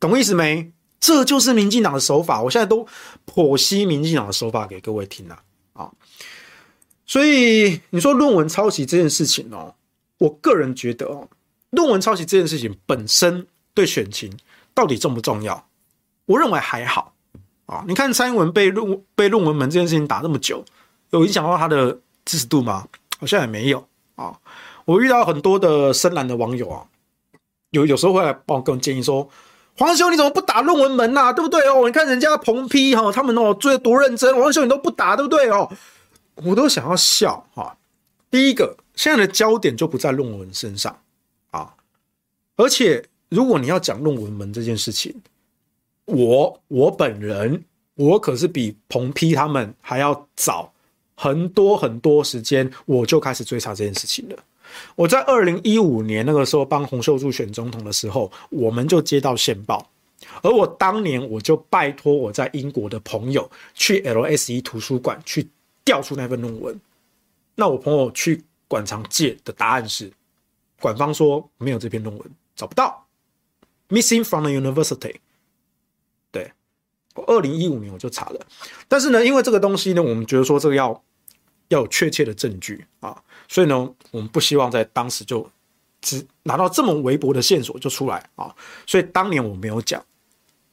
[0.00, 0.72] 懂意思没？
[1.00, 2.42] 这就是民进党的手法。
[2.42, 2.84] 我现在都
[3.24, 5.40] 剖析民进党的手法给各位听了
[5.72, 5.88] 啊。
[7.06, 9.72] 所以你说论文抄袭这件事情哦，
[10.18, 11.28] 我个人觉得哦，
[11.70, 14.36] 论文抄袭这件事情本身对选情
[14.74, 15.68] 到底重不重要？
[16.26, 17.14] 我认为还好
[17.66, 17.84] 啊。
[17.86, 20.64] 你看蔡英文被论被论文门这件事情打那么久，
[21.10, 21.92] 有影响到他的
[22.24, 22.86] 支持度吗？
[23.20, 24.36] 好像也没有啊。
[24.84, 26.84] 我遇到很多的深蓝的网友啊，
[27.70, 29.30] 有有时候会来帮我跟我建议说。
[29.78, 31.32] 黄兄，你怎么不打论文门呐、啊？
[31.32, 31.86] 对不对哦？
[31.86, 35.70] 你看人家彭批哈，他们哦追的多认真，黄兄你都不打，对不对哦？
[36.34, 37.76] 我都想要笑哈。
[38.28, 40.98] 第一个，现在的焦点就不在论文身上
[41.52, 41.72] 啊，
[42.56, 45.14] 而且如果你要讲论文门这件事情，
[46.06, 47.64] 我我本人
[47.94, 50.72] 我可是比彭批他们还要早
[51.14, 54.36] 很多很多时间，我就开始追查这件事情了。
[54.96, 59.90] 我在二零一五年那个时候帮洪秀柱选总统的时候，我们就接到线报，
[60.42, 65.48] 而我当年我就拜托我在英国的朋友去 LSE 图书馆去
[65.84, 66.80] 调出那份论文，
[67.54, 70.12] 那我朋友去馆藏借的答案是，
[70.80, 73.06] 馆方说没有这篇论文，找不到
[73.88, 75.16] ，missing from the university。
[76.30, 76.52] 对，
[77.14, 78.46] 我二零一五年我就查了，
[78.86, 81.02] 但是呢，因为这个东西呢，我们觉得说这个要
[81.68, 85.50] 要有确切的证据啊，所以呢，我们不希望在当时就
[86.00, 88.54] 只拿到这么微薄的线索就出来啊，
[88.86, 90.00] 所以当年我没有讲。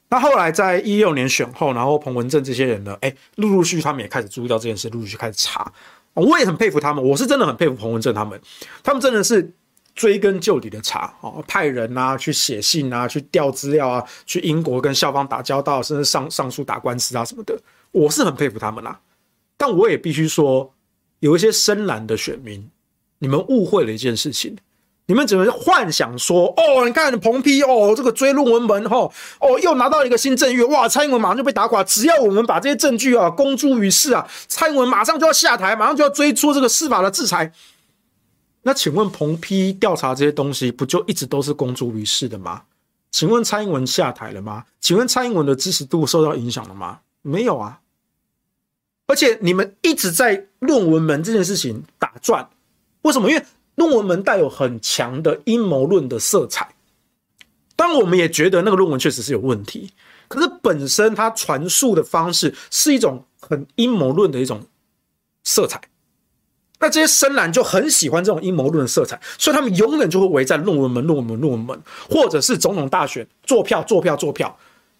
[0.08, 5.72] 那后来在一六年选后，然后彭文正这些人呢，哎，陆陆续续他们也开始注意到这件事，陆陆续续开始查。
[6.14, 8.40] 我也很佩服他们，我是真的很佩服彭文正他们，
[8.84, 9.52] 他们真的是
[9.94, 17.58] 追根究底的查啊，派人啊去写信啊，去调资料啊，去英国跟校方打交道，甚至上上诉打官司啊什么的，
[17.90, 19.00] 我是很佩服他们啦。
[19.56, 20.72] 但我也必须说，
[21.20, 22.70] 有一些深蓝的选民，
[23.18, 24.56] 你们误会了一件事情。
[25.08, 29.08] 你们只能幻想说，哦，你看彭批哦，这个追论文门哈，
[29.38, 31.84] 哦，又拿到一个新证据，哇，蔡英文马上就被打垮。
[31.84, 37.52] 只要我们把这些证据啊公诸于世啊，蔡英文马上就要下台，马上就要追出这个司法的制裁。
[38.62, 42.62] 那请问彭批调查这些东西，不就一直都是公诸于世的吗？
[43.12, 44.64] 请问蔡英文下台了吗？
[44.80, 46.98] 请问蔡英文的支持度受到影响了吗？
[47.22, 47.78] 没有啊。
[49.06, 52.48] 而且你们一直在论文门这件事情打转，
[53.02, 53.30] 为什么？
[53.30, 53.42] 因为
[53.76, 56.74] 论文门带有很强的阴谋论的色彩，
[57.76, 59.90] 当我们也觉得那个论文确实是有问题，
[60.28, 64.66] 可是本身它传述的方式是一种很阴谋论的一种
[65.44, 65.80] 色彩，
[66.80, 71.80] 那这些深蓝就很喜欢这种阴谋论的色彩，所以他们永远就会围在论文门、论文门、论文门，
[72.10, 74.58] 或者是总统大选做票、做票、做票，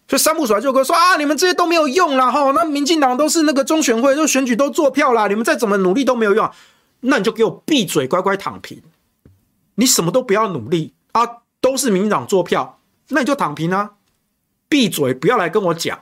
[0.09, 6.49] 所以三不甩就会说啊，你们这些都没有用啦，哈，那民进党都是那个中选会，就选举都做票啦，你们再怎么努力都没有用。
[7.01, 8.83] 那你就给我闭嘴，乖乖躺平。
[9.75, 12.79] 你什么都不要努力啊，都是民进党做票，
[13.09, 13.93] 那你就躺平啊，
[14.69, 16.01] 闭嘴，不要来跟我讲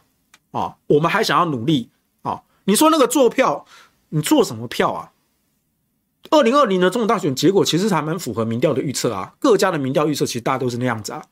[0.52, 0.76] 啊。
[0.86, 1.88] 我们还想要努力
[2.22, 2.42] 啊。
[2.64, 3.64] 你说那个做票，
[4.10, 5.10] 你做什么票啊？
[6.30, 11.22] 二零二零的总统大选结果其实还蛮符合民调的预测啊，各家的民调预测其实大家都是那样子啊。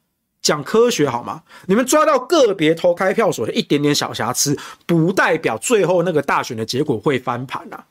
[0.42, 1.42] 讲科学好吗？
[1.66, 7.86] 你们抓到个别投开票所的一点点小瑕疵，不代表最后那个大选的结果会翻盘啊。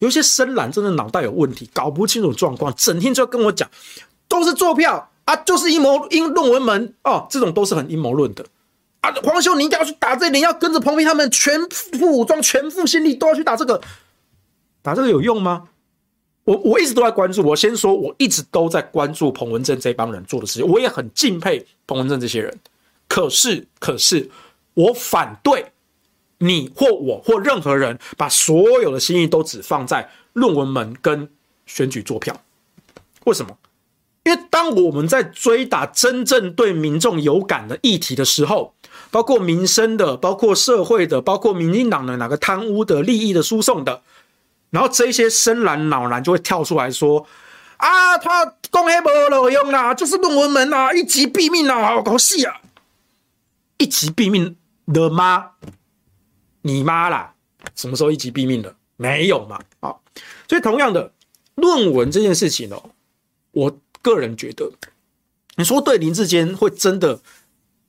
[0.00, 3.70] 有些深蓝真的脑袋有问题，搞不清楚状况，整天就跟我讲，
[4.26, 8.44] 都是做票啊，就是阴谋阴论文门哦，这种都是很阴谋论的
[9.02, 9.12] 啊。
[9.22, 13.80] 黄兄，你一定要去打这你，要跟着彭批他们全副武装、全副心力都要去打这个，
[14.82, 15.68] 打这个有用吗？
[16.44, 22.58] 我我一直都在关注，我先说，我一直都在关注彭文正这帮人做的事情，我也很敬佩彭文正这些人，
[23.08, 24.30] 可是可是
[24.74, 25.66] 我反对。
[26.44, 31.30] 你或我或任何人把所有的心意都只放在论文门跟
[31.66, 32.36] 选举作票，
[33.22, 33.56] 为什么？
[34.24, 38.74] 因为当我们在追打真正对民众有感的议题的时候，
[39.12, 44.02] 包括民生的、包括社会的、包括民进党的哪个贪污的、利益的输送的，
[44.72, 47.24] 然后这些深蓝老蓝就会跳出来说
[47.76, 52.62] ：“啊，他讲黑没有用啦，就是论文门啊，一击毙命啊，好搞戏啊，
[53.76, 54.56] 一击毙命
[54.86, 55.50] 的吗？”
[56.64, 57.34] 你妈啦！
[57.74, 58.74] 什么时候一击毙命的？
[58.96, 59.58] 没有嘛？
[59.80, 59.94] 啊，
[60.48, 61.12] 所以同样的
[61.56, 62.90] 论文这件事情哦，
[63.50, 64.70] 我个人觉得，
[65.56, 67.20] 你说对林志坚会真的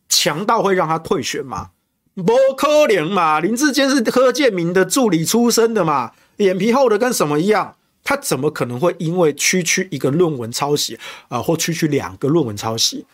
[0.09, 1.69] 强到会让他退选吗？
[2.15, 3.39] 不可能嘛！
[3.39, 7.75] 林志坚是柯建铭的助理出身的嘛，脸皮厚的跟什么一样？
[8.03, 13.05] 他怎么可能会因为区区一个论文抄袭啊，或区区两个论文抄袭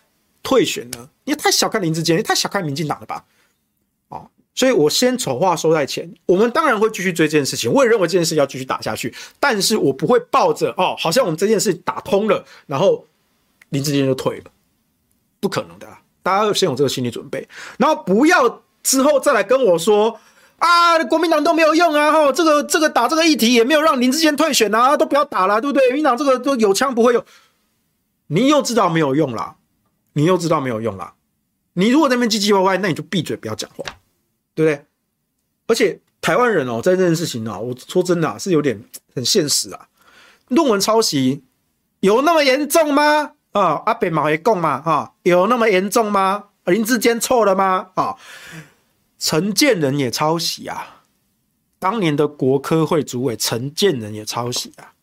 [0.41, 1.09] 退选呢？
[1.25, 3.23] 你也太小看林志坚，你太小看民进党了吧？
[4.07, 13.05] 啊所以我先丑话说在前，我们当然会继续追这件事情，我也认为这件事要继续打下去，但是我不会抱着哦，好像我们这件事打通了，然后
[13.69, 14.45] 林志坚就退了，
[15.39, 15.87] 不可能的，
[16.23, 17.47] 大家要先有这个心理准备，
[17.77, 20.19] 然后不要之后再来跟我说
[20.59, 25.91] 啊，国民党都没有用啊，哈，这个这个打这个议题也没有让林志坚退选啊，都不要打了，对不对？
[25.93, 27.23] 民党这个都有枪不会用，
[28.27, 29.55] 你又知道没有用啦，
[30.13, 31.13] 你又知道没有用啦，
[31.73, 33.83] 你如果在那边唧唧歪歪，那你就闭嘴，不要讲话。
[34.55, 34.85] 对不对？
[35.67, 38.83] 而且台湾人哦，在这件事情哦、我说真的啊，是有点
[39.15, 39.87] 很现实啊。
[40.49, 41.45] 论文抄袭
[42.01, 43.31] 有那么严重吗？
[43.53, 44.81] 啊，阿北马会讲嘛？
[44.83, 46.45] 啊，有那么严重吗？
[46.65, 47.87] 林志坚错了吗？
[47.95, 48.17] 啊，
[49.19, 51.03] 陈建仁也抄袭啊，
[51.77, 54.93] 当年的国科会主委陈建仁也抄袭啊，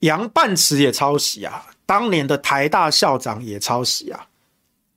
[0.00, 4.26] 杨半池也抄袭啊，当年的台大校长也抄袭啊。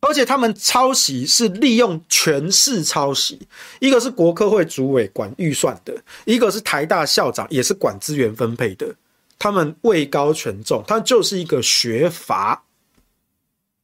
[0.01, 3.47] 而且他们抄袭是利用权势抄袭，
[3.79, 8.93] 一个是国科会主委管预算的，一个是台大校长也是管资源分配的。
[9.39, 12.63] 他们位高权重，他就是一个学阀，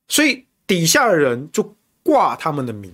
[0.10, 2.91] 所以底下的人就挂他们的名。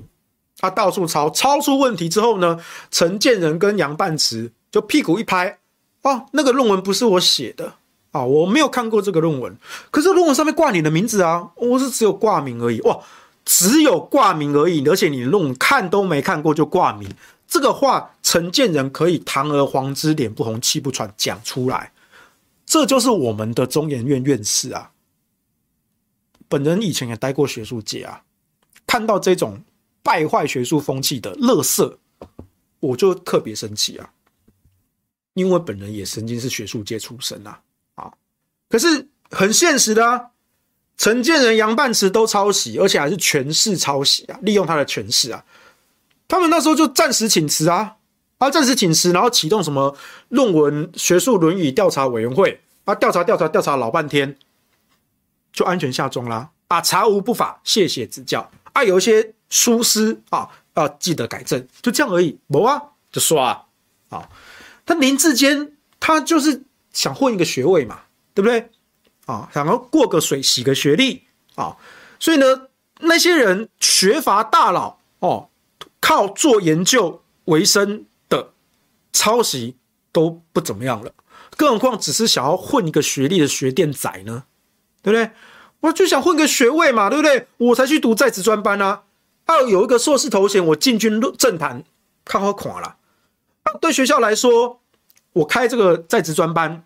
[0.57, 5.59] 他到处抄，抄出问题之后呢，陈建仁跟杨半池就屁股一拍，
[6.01, 7.73] 哦，那个论文不是我写的
[8.11, 9.55] 啊，我没有看过这个论文。
[9.91, 12.79] 可是论文上面挂你的名字啊，我是只有挂名而已。
[12.81, 12.99] 哇，
[13.43, 17.09] 只有挂名而已，而且你论文看都没看过就挂名，
[17.47, 21.91] 这个话陈建仁可以堂而皇之、脸不红气不喘讲出来，
[22.65, 24.91] 这就是我们的中研院院士啊。
[26.47, 28.21] 本人以前也待过学术界啊，
[28.87, 29.59] 看到这种
[30.05, 31.97] 败坏学术风气的垃圾，
[32.79, 34.11] 我就特别生气啊。
[35.33, 37.59] 因为本人也曾经是学术界出身啊，
[37.95, 38.13] 啊，
[38.69, 40.29] 可是很现实的啊，
[40.95, 45.43] 陈建仁、杨半池都抄袭，而且还是权势抄袭啊，利用他的权势啊，
[46.27, 47.97] 他们那时候就暂时请辞啊，
[48.37, 49.97] 啊，暂时请辞，然后启动什么
[50.29, 54.37] 论文学术伦理调查委员会啊，调查调查调查老半天，
[55.51, 58.49] 就安全下庄啦，啊，查无不法，谢谢指教。
[58.71, 62.81] 啊，有一些疏失啊，要记得改正，就这样而已，没啊，
[63.11, 63.47] 就刷
[64.09, 64.17] 啊。
[64.17, 64.29] 啊
[64.85, 68.01] 他林志坚，他就是想混一个学位嘛，
[68.33, 68.69] 对不对？
[69.25, 71.23] 啊，想要过个水，洗个学历
[71.55, 71.75] 啊，
[72.19, 72.67] 所以呢，
[72.99, 75.49] 那些人学阀大佬哦，
[75.99, 78.51] 靠做研究为生的
[79.11, 79.75] 抄袭
[80.11, 81.11] 都不怎么样了，
[81.57, 84.43] 更何况只是想要混一个学历的学店仔呢，
[85.01, 85.31] 对不对？
[85.79, 87.47] 我就想混个学位嘛，对不对？
[87.57, 89.01] 我才去读在职专班啊，
[89.47, 91.83] 要有一个硕士头衔，我进军政坛，
[92.23, 92.97] 看好垮了。
[93.81, 94.81] 对学校来说，
[95.33, 96.85] 我开这个在职专班，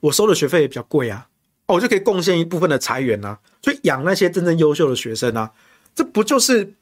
[0.00, 1.28] 我收的学费也比较贵啊，
[1.66, 5.52] 我就可以贡献一部分的财源啊，所以养那些真正优秀的学生啊，
[5.94, 6.74] 这不就是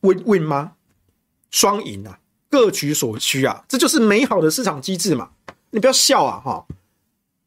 [0.00, 0.72] win win 吗？
[1.50, 2.18] 双赢啊，
[2.50, 5.30] 各取所需啊，这就是美好的市场机制嘛。
[5.70, 6.66] 你不要笑啊，哈，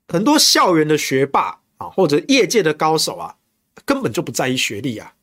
[0.08, 3.36] 很多校园的学霸啊，或者业界的高手啊，
[3.86, 5.14] 根本就不在意学历，啊，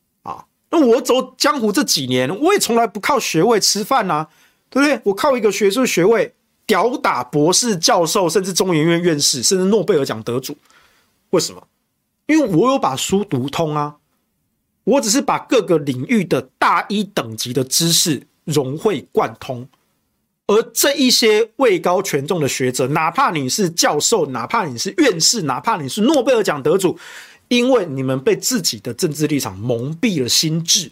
[0.69, 4.29] 那我走江湖这几年，我也从来不靠学位吃饭啊。
[4.67, 4.99] 对不对？
[5.05, 6.33] 我靠一个学术学位
[6.65, 10.57] 吊打博士、教授，甚至中研院院士，甚至诺贝尔奖得主。
[11.29, 11.65] 为什么？
[12.25, 13.97] 因为我有把书读通啊！
[14.83, 19.69] 我只是把各个领域的大一等级的知识融会贯通。
[20.47, 26.99] 而这一些位高权重的学者，哪怕你是教授，哪怕你是院士，哪怕你是诺贝尔奖得主，
[27.47, 30.91] 因为你们被自己的政治立场蒙蔽了心智。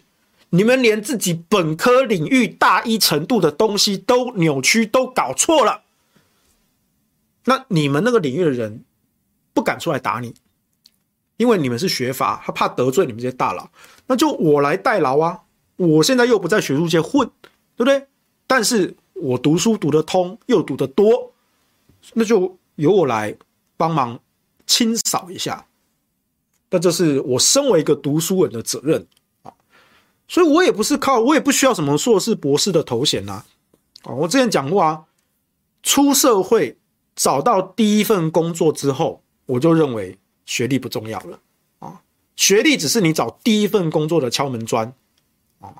[0.50, 5.82] 你们连自己本科领域大一程度的东西都扭曲、都搞错了，
[7.46, 8.84] 那你们那个领域的人
[9.52, 10.32] 不敢出来打你，
[11.38, 13.68] 因为你们是学阀，他怕得罪你们这些大佬，
[14.06, 15.40] 那就我来代劳啊！
[15.76, 17.28] 我现在又不在学术界混，
[17.74, 18.06] 对不对？
[18.46, 21.32] 但是我读书读得通，又读得多，
[22.12, 23.34] 那就由我来
[23.76, 24.20] 帮忙
[24.68, 25.66] 清扫一下。
[26.74, 29.06] 那这是我身为一个读书人的责任
[29.44, 29.52] 啊。
[30.26, 33.44] 所以，我也不是靠，我也不需要什么硕士、博士的头衔呐。
[34.02, 35.04] 啊，我之前讲过啊，
[35.84, 36.76] 出社会
[37.14, 41.38] 找到第一份工作之后，我就认为学历不重要了
[41.78, 42.00] 啊。
[42.34, 44.92] 学历只是你找第一份工作的敲门砖
[45.60, 45.72] 啊，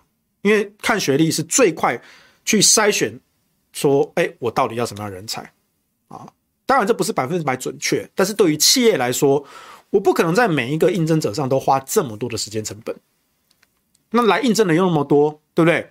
[0.43, 2.01] 因为看学历是最快
[2.45, 3.19] 去筛选
[3.73, 5.53] 说，哎，我到底要什么样的人才
[6.07, 6.29] 啊？
[6.67, 9.45] 当然，这不是百分之百准确，但是对于企业来说，
[9.95, 12.97] 我不可能在每一个应征者上都花这么多的时间成本。
[14.11, 15.89] 那来应征的又那么多，对不对？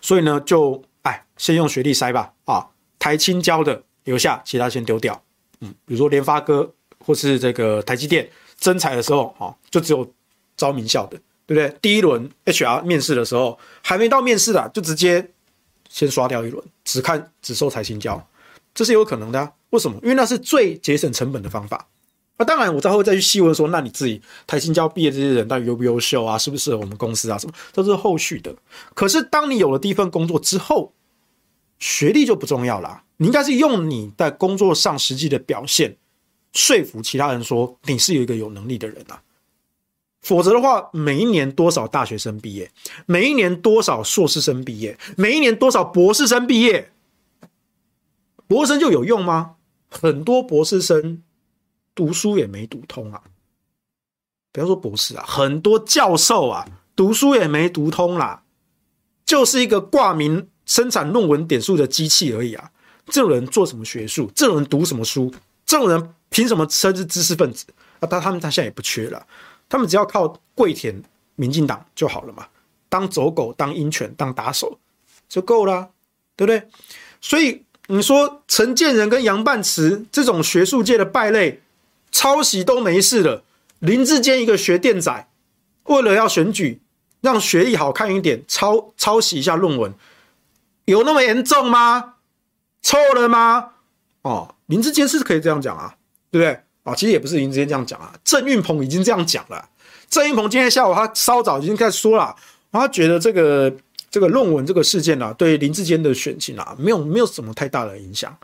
[0.00, 2.32] 所以呢，就哎，先用学历筛吧。
[2.44, 2.68] 啊，
[3.00, 5.20] 台清交的留下，其他先丢掉。
[5.58, 6.72] 嗯，比如说联发科
[7.04, 8.30] 或是这个台积电
[8.60, 10.08] 征才的时候，啊，就只有
[10.56, 11.76] 招名校的，对不对？
[11.82, 15.32] 第一轮 HR 面试的时候，还没到面试的，就直接
[15.88, 18.24] 先刷掉一轮，只看只收台清交，
[18.72, 19.52] 这是有可能的。
[19.70, 19.98] 为什么？
[20.04, 21.88] 因为那是最节省成本的方法。
[22.36, 26.36] 那当然，我之后再去细问说，那你自己台新交毕业这些人到底优不优秀啊？
[26.36, 27.38] 适不适合我们公司啊？
[27.38, 28.52] 什么都是后续的。
[28.92, 30.92] 可是当你有了第一份工作之后，
[31.78, 33.02] 学历就不重要了。
[33.18, 35.96] 你应该是用你在工作上实际的表现，
[36.52, 39.22] 说服其他人说你是有一个有能力的人啊。
[40.20, 42.68] 否则的话，每一年多少大学生毕业，
[43.06, 46.90] 每一年多少硕士生毕业，每一年多少博士生毕业，
[48.48, 49.54] 博士生就有用吗？
[49.88, 51.22] 很多博士生。
[51.94, 53.22] 读书也没读通啊！
[54.52, 56.66] 不要说博士啊，很多教授啊，
[56.96, 58.42] 读书也没读通啦，
[59.24, 62.70] 就是一个挂名生产论文点数的机器而已啊！
[63.06, 64.30] 这种人做什么学术？
[64.34, 65.32] 这种人读什么书？
[65.66, 67.66] 这种人凭什么称之知识分子？
[68.00, 69.26] 啊，他他们他现在也不缺了，
[69.68, 71.02] 他们只要靠跪舔
[71.36, 72.46] 民进党就好了嘛，
[72.88, 74.78] 当走狗、当鹰犬、当打手
[75.28, 75.90] 就够了，
[76.36, 76.68] 对不对？
[77.20, 81.60] 所以你说陈建仁跟杨半池这种学术界的败类。
[82.14, 83.42] 抄袭都没事了，
[83.80, 85.28] 林志坚一个学电仔，
[85.86, 86.80] 为了要选举，
[87.20, 89.92] 让学历好看一点，抄抄袭一下论文，
[90.84, 92.14] 有那么严重吗？
[92.80, 93.70] 错了吗？
[94.22, 95.96] 哦，林志坚是可以这样讲啊，
[96.30, 96.60] 对不对？
[96.84, 99.68] 啊，其实也不是林志坚这样讲啊，郑运鹏已经这样讲了。
[100.08, 102.34] 郑运鹏今天下午他稍早已经开始说了，
[102.70, 103.74] 他觉得这个
[104.08, 108.34] 这个论文这个事件啊，对林志坚的选情啊，没有没有什么太大的影响。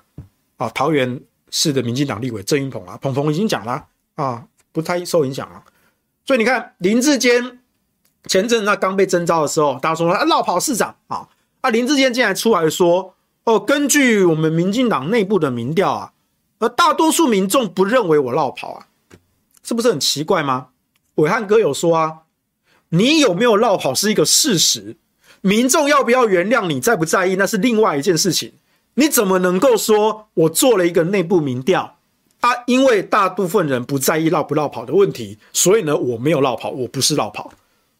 [0.56, 1.20] 啊，桃园
[1.50, 5.62] 市的民进党立委郑运鹏啊，鹏鹏已经讲了啊，不太受影响啊。
[6.24, 7.58] 所以你看林志坚
[8.26, 11.28] 前阵那刚被征召的时候，大家说他落跑市长啊，
[11.60, 16.12] 啊林志坚竟然出来说，哦，根据我们民进党内部的民调啊，
[16.58, 18.86] 而大多数民众不认为我落跑啊，
[19.62, 20.68] 是不是很奇怪吗？
[21.16, 22.18] 暐瀚哥有说啊，
[22.90, 24.96] 你有没有落跑是一个事实，
[25.40, 28.52] 民众要不要原谅你，在不在意那是另外一件事情。
[28.94, 31.96] 你怎么能够说我做了一个内部民调
[32.40, 32.50] 啊？
[32.66, 37.52] 因为大部分人不在意绕不绕跑的问题，所以呢，我没有绕跑，我不是绕跑，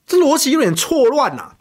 [0.07, 1.55] 这逻辑有点错乱呐。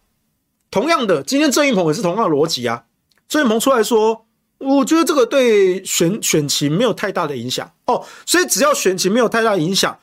[0.72, 2.86] 同样的，今天郑运鹏也是同样的逻辑啊。
[3.28, 4.26] 郑运鹏出来说，
[4.58, 10.00] 我觉得这个对选选情没有太大的影响哦，所以只要选情没有太大影响。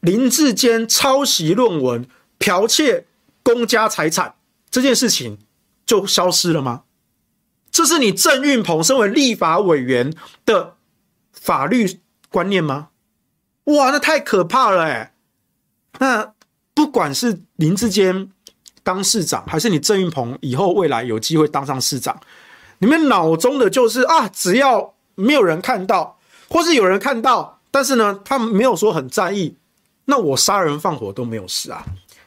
[0.00, 2.06] 林志坚抄袭论文、
[2.38, 3.06] 剽窃
[3.42, 4.34] 公家财产
[4.70, 5.38] 这件事情
[5.86, 6.82] 就消失了吗？
[7.74, 10.14] 这是你郑运鹏身为立法委员
[10.46, 10.76] 的
[11.32, 11.98] 法律
[12.30, 12.90] 观念吗？
[13.64, 15.12] 哇，那太可怕了哎！
[15.98, 16.32] 那
[16.72, 18.30] 不管是林志坚
[18.84, 22.16] 当市长，还是你郑运鹏以后未来有机会当上市长，
[22.78, 26.16] 你们脑中的就是啊，只要没有人看到，
[26.48, 29.56] 或是有人看到，但是呢，他们没有说很在意。
[30.04, 31.84] 那我杀人放火都没有事啊，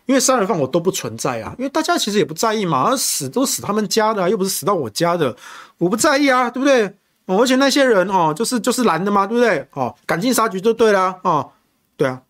[0.08, 5.36] 因为杀人犯我都不存在啊，因为大家其实也不在意嘛，死都死他们家的，又不是死到我家的，
[5.78, 6.96] 我不在意啊，对不对？
[7.26, 9.68] 而且那些人哦，就是就是蓝的嘛，对不对？
[9.74, 11.52] 哦，赶尽杀绝就对了哦，
[11.96, 12.24] 对啊，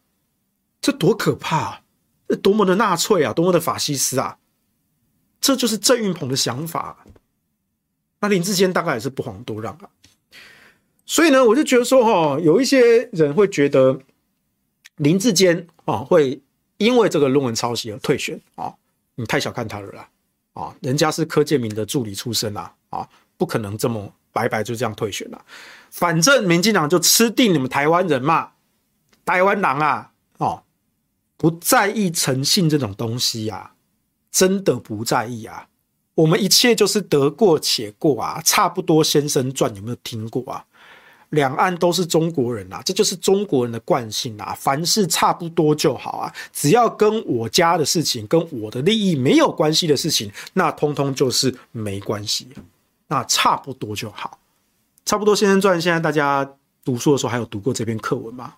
[0.82, 1.82] 这多可怕啊，
[2.28, 4.38] 这多么的纳粹啊，多么的法西斯啊，
[5.40, 7.06] 这就是郑运鹏的想法。
[8.20, 9.90] 那林志坚大概也是不遑多让啊，
[11.06, 14.00] 所以呢，我就觉得说哈，有一些人会觉得。
[14.98, 16.42] 林志坚啊，会
[16.78, 18.74] 因为这个论文抄袭而退选啊？
[19.16, 20.10] 你太小看他了啦！
[20.54, 25.46] 啊，人家是柯建铭的助理出身啦，啊，不可能这么白白就这样退选了。
[25.90, 28.52] 反正民进党就吃定你们台湾人嘛，
[29.26, 30.62] 台湾人啊，哦，
[31.36, 33.72] 不在意诚信这种东西呀，
[34.32, 35.68] 真的不在意啊。
[36.14, 40.66] 我们一切就是得过且过啊，差不多先生传有没有听过啊？
[41.30, 44.56] 两岸都是中国人啊，这就是中国人的惯性啊。
[44.58, 52.48] 凡事差不多就好啊，只要跟我家的事情、跟我的利益没有关系的事情，那通通就是没关系。
[53.10, 54.40] 那差不多就好，
[55.06, 55.80] 差不多先生传。
[55.80, 56.50] 现在大家
[56.84, 58.54] 读书的时候还有读过这篇课文吗？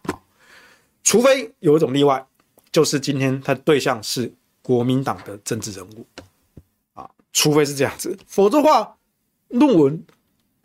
[1.03, 2.25] 除非有一种例外，
[2.71, 6.05] 就是今天他对象是国民党的政治人物
[6.93, 8.95] 啊，除非是这样子，否则话，
[9.47, 10.03] 论文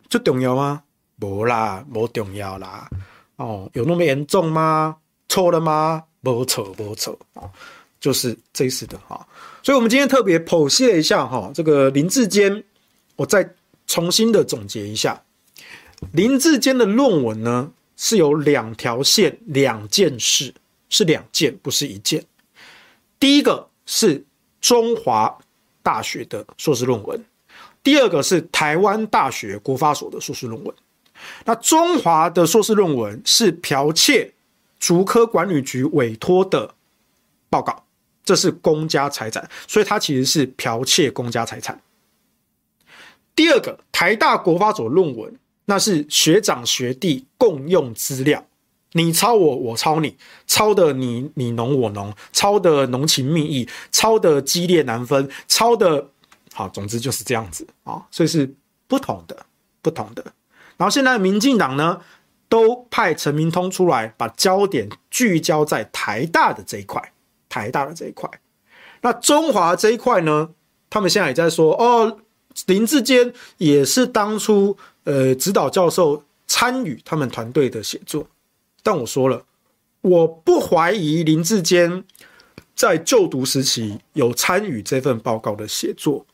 [0.09, 0.83] 就重要吗？
[1.21, 2.89] 无啦，无重要啦。
[3.37, 4.97] 哦，有那么严重吗？
[5.27, 6.03] 错了吗？
[6.21, 7.49] 不错，不错啊，
[7.99, 9.27] 就是这次的哈。
[9.61, 12.63] 所以，我们今天特别剖析了一下哈，这个林志坚，
[13.15, 13.47] 我再
[13.87, 15.21] 重新的总结一下，
[16.13, 20.53] 林志坚的论文呢是有两条线，两件事，
[20.89, 22.23] 是两件，不是一件。
[23.19, 24.23] 第一个是
[24.61, 25.37] 中华
[25.83, 27.23] 大学的硕士论文，
[27.83, 30.75] 第二个是台湾大学国发所的硕士论文。
[31.45, 34.33] 那中华的硕士论文是剽窃
[34.79, 36.73] 竹科管理局委托的
[37.49, 37.83] 报告，
[38.23, 41.81] 这是公家财产，所以它其实是剽窃公家财产。
[43.35, 48.45] 第二个，台大国发所论文，那是学长学弟共用资料，
[48.93, 50.15] 你抄我，我抄你，
[50.47, 56.09] 抄的你你侬我侬，抄的浓情蜜意，抄的激烈难分，抄的
[56.53, 58.49] 好，总之就是这样子啊，所以是
[58.87, 59.45] 不同的，
[59.81, 60.23] 不同的。
[60.77, 62.01] 然后现在民进党呢，
[62.49, 67.13] 都派陈明通出来，把焦点聚焦在台大的这一块，
[67.47, 68.29] 台大的这一块。
[69.01, 70.49] 那中华这一块呢，
[70.89, 72.19] 他们现在也在说，哦，
[72.65, 78.27] 林志坚也是当初呃指导教授参与他们团队的写作。
[78.83, 79.45] 但我说了，
[80.01, 82.03] 我不怀疑林志坚
[82.75, 86.25] 在就读时期有参与这份报告的写作，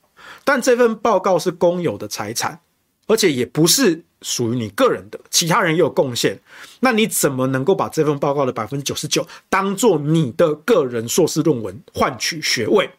[0.44, 2.60] 但这份报告是公有的财产，
[3.06, 4.04] 而且也不是。
[4.22, 6.40] 属于你个人的，其他人也有贡献，
[6.80, 12.90] 那你怎么能够把这份报告的百分之九十九当做你的个人硕士论文换取学位？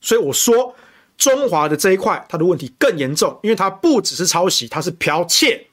[0.00, 0.74] 所以我说，
[1.16, 5.66] 中华的这一块，它的问题更严重，因为它不只是抄袭，它是剽窃，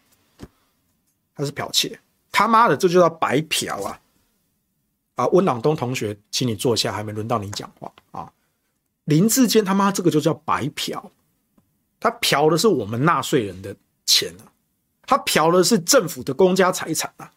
[1.35, 1.99] 它是剽窃，
[2.31, 3.99] 他妈的，这就叫白嫖啊！
[5.15, 8.31] 啊，温朗东同学，请你坐下，还没轮到你讲话啊！
[9.05, 11.11] 林志坚他妈这个就叫白嫖，
[11.99, 14.51] 他嫖的是我们纳税人的钱啊！
[15.05, 17.31] 他嫖的是政府的公家财产啊，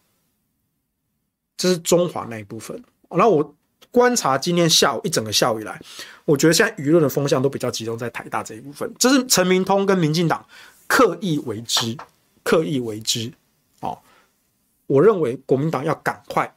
[1.56, 2.82] 这是中华那一部分。
[3.10, 3.54] 然后我
[3.90, 5.80] 观察今天下午一整个下午以来，
[6.24, 10.44] 我觉得现在舆论的风向都比较集中在台大这一部分，这是陈明通跟民进党
[10.86, 11.96] 刻意为之，
[12.42, 13.32] 刻意为之。
[13.80, 13.98] 哦，
[14.86, 16.54] 我认为国民党要赶快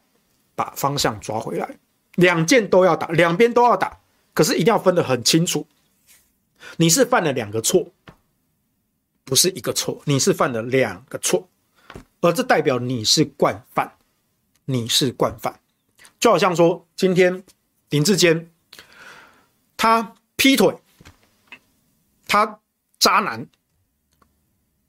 [0.55, 1.77] 把方向抓回来，
[2.15, 3.99] 两件都要打，两边都要打，
[4.33, 5.65] 可是一定要分得很清楚。
[6.77, 7.87] 你是犯了两个错，
[9.23, 11.47] 不是一个错，你是犯了两个错，
[12.21, 13.91] 而这代表你是惯犯，
[14.65, 15.59] 你是惯犯，
[16.19, 17.43] 就好像说今天
[17.89, 18.51] 林志坚
[19.77, 20.75] 他劈腿，
[22.27, 22.59] 他
[22.99, 23.47] 渣男，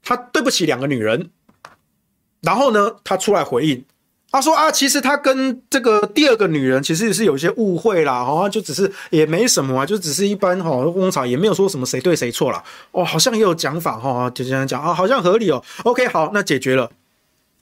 [0.01, 1.31] 他对不起两个女人，
[2.41, 3.85] 然后呢，他出来回应。
[4.33, 12.63] 他说啊，其实他跟这个第二个女人其实也是有一些误会啦，好像就只是也没什么啊，就只是一般哈工厂，也没有说什么谁对谁错啦。
[12.93, 15.63] 哦，好像也有讲法哈，就这样讲啊，好像合理哦。
[15.83, 16.91] OK，好，那解决了。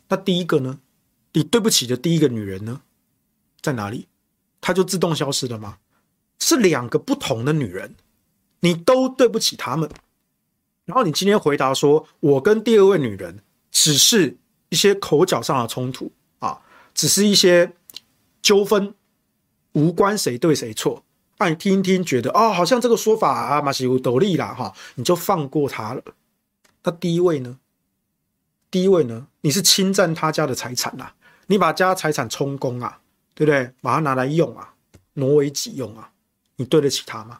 [0.07, 0.79] 那第一个呢？
[1.33, 2.79] 你对不起的第一个女人呢，
[3.61, 4.07] 在哪里？
[4.61, 5.75] 她就自动消失了吗？
[6.39, 7.95] 是两个不同的女人，
[8.61, 9.89] 你都对不起她们。
[10.85, 13.39] 然后你今天回答说，我跟第二位女人
[13.71, 14.37] 只是
[14.69, 16.09] 一些口角上的冲突。
[17.01, 17.73] 只是一些
[18.43, 18.93] 纠纷，
[19.71, 21.03] 无关谁对谁错。
[21.39, 26.03] 那你听一听，觉得哦，好像这个说法啊，马西有斗笠啦哈，你就放过他了。
[26.83, 27.57] 那第一位呢？
[28.69, 29.25] 第一位呢？
[29.41, 31.15] 你是侵占他家的财产啊，
[31.47, 32.99] 你把家财产充公啊，
[33.33, 33.71] 对不对？
[33.81, 34.71] 把它拿来用啊，
[35.13, 36.11] 挪为己用啊，
[36.57, 37.39] 你对得起他吗？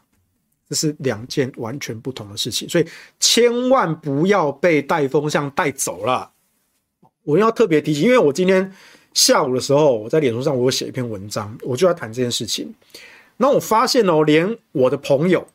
[0.68, 2.88] 这是两件完全不同的事情，所以
[3.20, 6.32] 千万不要被带风向带走了。
[7.22, 8.74] 我要特别提醒，因为我今天。
[9.14, 12.74] 下午的时候，我在脸书上我有写一篇文章，我就要谈这件事情。
[13.36, 15.46] 那我发现哦，连我的朋友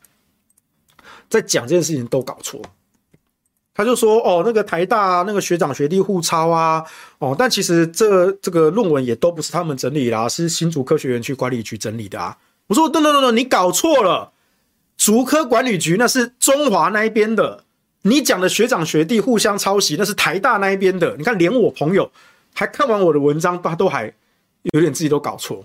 [1.28, 2.60] 在讲这件事情都搞错。
[3.74, 6.84] 他就说哦，那个台大那个学长学弟互抄啊，
[7.18, 12.36] 哦，但其实这这个论文也都不是他们整理啦，是新竹科学园区管理局整理的啊。
[12.66, 14.32] 我说等等等等，你搞错了，
[14.96, 17.62] 竹科管理局那是中华那一边的，
[18.02, 21.16] 你讲的学长学弟互相抄袭那是台大那一边的。
[21.16, 22.10] 你看，连我朋友。
[22.58, 24.12] 还看完我的文章，他都还
[24.72, 25.64] 有点自己都搞错，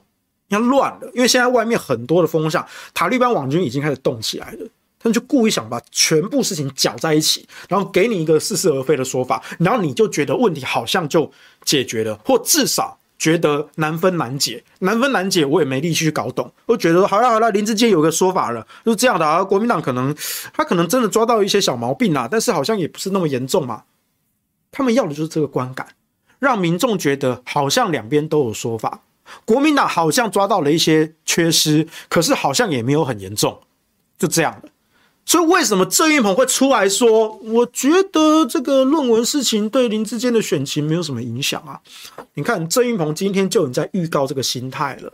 [0.49, 1.09] 你看乱了。
[1.15, 2.63] 因为现在外面很多的风向，
[2.93, 4.67] 塔利班网军已经开始动起来了，
[4.99, 11.31] 他们就故意想把全部事情搅在一起，然后给你一个似是而非的说法，然后你就觉得问题好像就
[11.65, 14.63] 解决了，或至少觉得难分难解。
[14.81, 16.53] 难分难解，我也没力气去搞懂。
[16.67, 19.43] 我觉得好了好了，林志坚有个说法了，就是这样的啊。
[19.43, 20.15] 国民党可能
[20.53, 23.81] 他可能真的抓到一些小毛病啊，但是好像也不是那么严重嘛。
[24.71, 25.87] 他们要的就是这个观感。
[26.43, 28.99] 让民众觉得好像两边都有说法，
[29.45, 33.61] 国民党好像抓到了一些缺失，可是好像也没有很严重，
[34.17, 34.67] 就这样的。
[35.25, 37.37] 所以为什么郑运鹏会出来说？
[37.37, 41.79] 我觉得这个论文事情对林智坚的选情没有什么影响啊？
[42.33, 45.13] 你看郑运鹏今天就已经在预告这个心态了，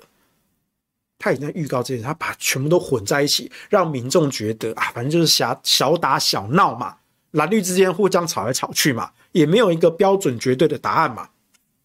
[1.20, 6.96] 他已经在预告这些，他把全部都混在一起，让民众觉得啊，反正就是小小打小闹嘛。
[7.32, 11.30] 蓝绿之间互相吵来吵去嘛，也没有一个标准绝对的答案嘛，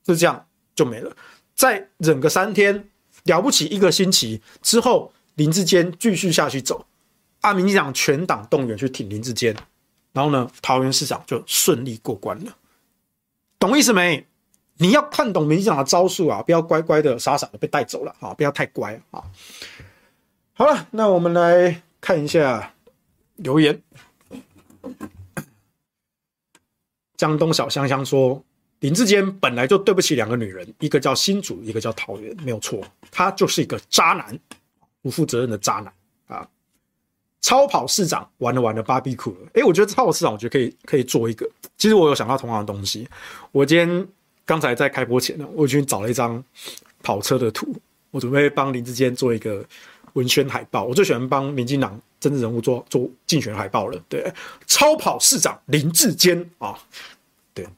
[0.03, 1.15] 就这样就没了。
[1.55, 2.89] 再忍个三天，
[3.25, 6.87] 了不起一个星期之后，林志坚继续下去走，
[7.43, 9.55] 阿，民进党全党动员去挺林志坚，
[10.13, 12.57] 然后呢，桃园市长就顺利过关了。
[13.59, 14.27] 懂意思没？
[14.79, 19.23] 你要看懂民进党的招数啊，不要乖乖的傻傻的被带走了啊，不要太乖啊。
[20.53, 22.75] 好了，那我们来看一下
[23.37, 23.81] 留言。
[27.17, 28.43] 江东小香香说
[28.81, 34.39] ：“林志坚本来就对不起两个女人，一个叫新竹，一个叫桃园，没有错，他就是一个渣男，
[35.01, 35.93] 不负责任的渣男
[36.27, 36.49] 啊！
[37.41, 39.37] 超跑市长玩了玩了，芭比酷了。
[39.55, 41.49] 哎，我觉得超跑市长，我觉得可以可以做一个。
[41.77, 43.09] 其实我有想到同样的东西。
[43.53, 44.09] 我今天
[44.45, 46.43] 刚才在开播前呢，我已经找了一张
[47.03, 47.73] 跑车的图，
[48.11, 49.65] 我准备帮林志坚做一个
[50.15, 50.85] 文宣海报。
[50.85, 54.33] 我最喜欢帮民进党。”政治人物做做竞选海报了，对，
[54.67, 56.75] 超跑市长林志坚啊、
[57.53, 57.69] 对，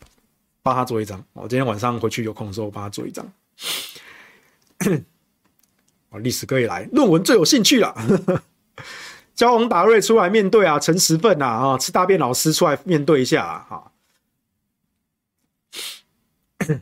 [0.63, 1.21] 帮他做一张。
[1.33, 3.27] 我今天晚上回去有空的时候，帮他做一张。
[6.11, 7.93] 啊， 历史哥也来，论文最有兴趣了。
[9.35, 13.91] 焦宏达瑞出来面对啊，陈时奋啊，啊，吃大便老师出来面对一下啊。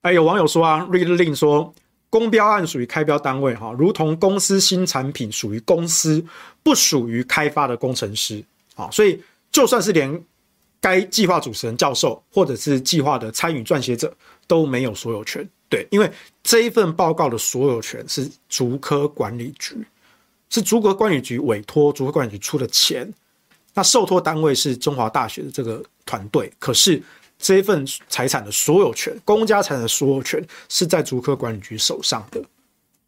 [0.00, 1.74] 哎，有网友说啊，Read Lin 说。
[2.12, 6.22] 公标案属于开标单位，哈，如同公司新产品属于公司，
[6.62, 8.44] 不属于开发的工程师，
[8.74, 9.18] 啊，所以
[9.50, 10.22] 就算是连
[10.78, 14.14] 该计划主持人、教授或者是计划的参与撰写者
[14.46, 19.74] 都没有所有权，对，因为这一份报告的所有权是竹科管理局，
[20.50, 23.10] 是竹科管理局委托竹科管理局出的钱
[23.72, 27.02] 那受托单位是中华大学的这个团队，可是
[27.42, 32.40] 这一份财产的所有权，公家财产的所有权是在竹科管理局手上的，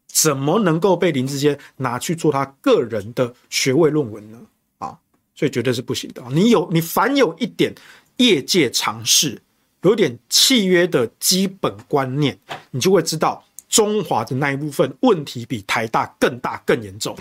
[0.07, 4.37] 怎么能够被林志坚拿去做他个人的学位论文呢？
[4.79, 4.99] 啊，
[5.33, 6.21] 所以绝对是不行的。
[6.31, 7.73] 你有你凡有一点
[8.17, 9.41] 业界常识，
[9.83, 12.37] 有点契约的基本观念，
[12.71, 17.17] 你就会知道中华的那一部分问题比台大更大更严重。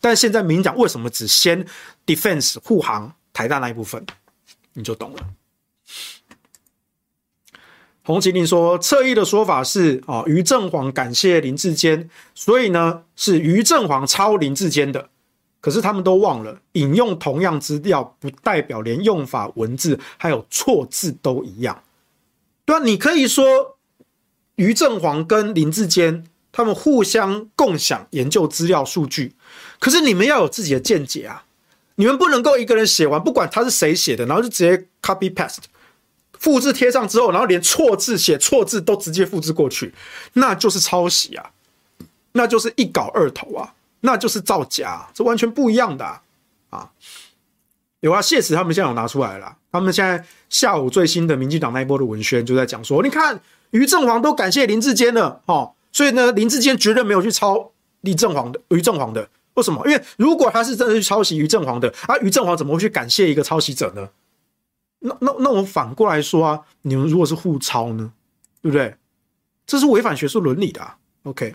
[0.00, 1.66] 但现在民进党为什么只先
[2.06, 4.06] defense 护航台大那一部分，
[4.74, 5.26] 你就懂了。
[8.04, 15.08] 洪麒麟说，侧翼的说法是啊，于正煌感谢林志坚，所以呢是于正煌抄林志坚的。
[15.60, 21.84] 可是他们都忘了，引用同样资料不代表连用法、文字还有错字都一样。
[22.64, 23.78] 对啊，你可以说
[24.56, 29.36] 于正煌跟林志坚他们互相共享研究资料数据。
[29.78, 31.44] 可是你们要有自己的见解啊！
[31.94, 35.58] 你们不能够一个人写完，不管他是谁写的，然后就直接 copy paste，
[36.42, 39.94] 复制贴上之后，然后连错字写错字都直接复制过去，
[40.32, 41.50] 那就是抄袭啊！
[42.32, 43.72] 那就是一稿二投啊！
[44.00, 46.04] 那就是造假，这完全不一样的
[46.70, 46.90] 啊！
[48.00, 53.40] 有啊，谢词他们现在有拿出来了，他们现在下午最新的民进党那一波的文宣就在讲说，你看
[53.70, 57.70] 于正煌都感谢林志坚了哦，所以呢，林志坚绝对没有去抄
[58.00, 59.28] 李正煌的于正煌的。
[59.54, 59.80] 为什么？
[59.86, 64.08] 因为如果他是真的去抄袭于正煌的，啊，于正煌怎么会去感谢一个抄袭者呢？
[65.04, 68.12] 那那那我反过来说啊，你们如果是互抄呢，
[68.60, 68.96] 对不对？
[69.66, 70.96] 这是违反学术伦理的啊。
[71.24, 71.54] OK，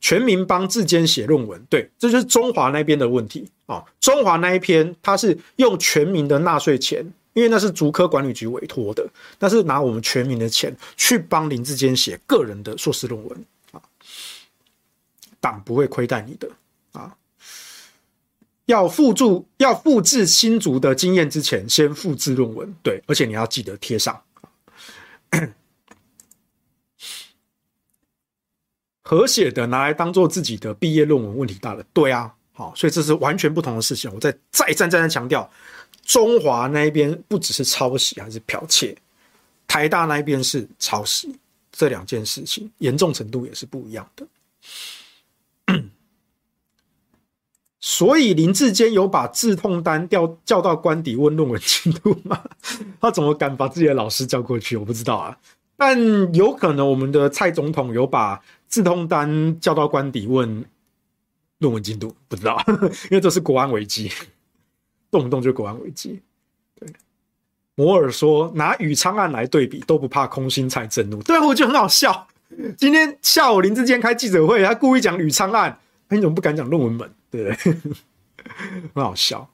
[0.00, 3.84] 全民帮志坚写论文，对，这就是中华那边的问题啊。
[4.00, 9.08] 中华那一篇他是用全民的纳税钱，因为那是竹科管理局委托的，
[9.38, 13.80] 那是拿我们全民的钱去帮林志坚写个人的硕士论文啊。
[15.40, 16.48] 党不会亏待你的
[16.92, 17.16] 啊！
[18.66, 19.24] 要复制
[19.58, 22.74] 要复制新竹的经验之前，先复制论文。
[22.82, 24.22] 对，而且你要记得贴上。
[29.02, 31.84] 合写的拿来当做自己的毕业论文，问题大了。
[31.92, 34.10] 对啊，好，所以这是完全不同的事情。
[34.12, 35.50] 我再再三再三强调，
[36.02, 38.96] 中华那一边不只是抄袭还是剽窃，
[39.66, 41.38] 台大那一边是抄袭，
[41.70, 44.26] 这两件事情严重程度也是不一样的。
[47.86, 52.42] 所以林志坚有把致痛单调叫到官邸问论文进度吗？
[52.98, 54.74] 他怎么敢把自己的老师叫过去？
[54.74, 55.36] 我不知道啊。
[55.76, 60.64] 但有可能我们的蔡总统有把致痛单叫到官邸问
[61.58, 62.58] 论文进度，不知道，
[63.10, 64.10] 因为这是国安危机，
[65.10, 66.22] 动不动就国安危机。
[66.80, 66.88] 对，
[67.74, 72.28] 摩尔说拿宇昌案来对比都不怕空心菜震怒，对，我觉得很好笑。
[72.78, 75.78] 今天下午林志坚开记者会，他故意讲宇昌案，
[76.08, 77.12] 你怎么不敢讲论文本？
[77.42, 77.52] 对，
[78.94, 79.50] 很好笑，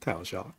[0.00, 0.54] 太好笑了。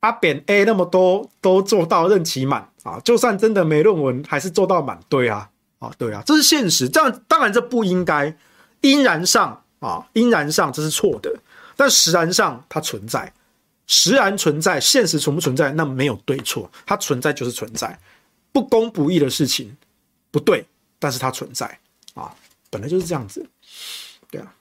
[0.00, 4.98] 阿扁 A 那么多都做到任期满啊，就算真的没论文，还是做到满。
[5.10, 6.88] 对啊，啊，对啊，这是现实。
[6.88, 8.34] 这样当然这不应该，
[8.80, 11.38] 应然上啊，应然上这是错的，
[11.76, 13.32] 但实然上它存在，
[13.86, 15.70] 实然存在，现实存不存在？
[15.72, 17.96] 那没有对错，它存在就是存在，
[18.50, 19.76] 不公不义的事情
[20.30, 20.66] 不对，
[20.98, 21.78] 但是它存在
[22.14, 22.34] 啊，
[22.70, 23.46] 本来就是这样子。
[24.30, 24.54] 对啊。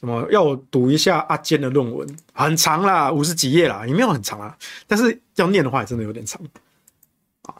[0.00, 2.06] 什么要我读一下阿坚的论文？
[2.32, 4.56] 很长啦，五十几页啦，也没有很长啊。
[4.86, 6.40] 但是要念的话，也真的有点长
[7.42, 7.54] 啊。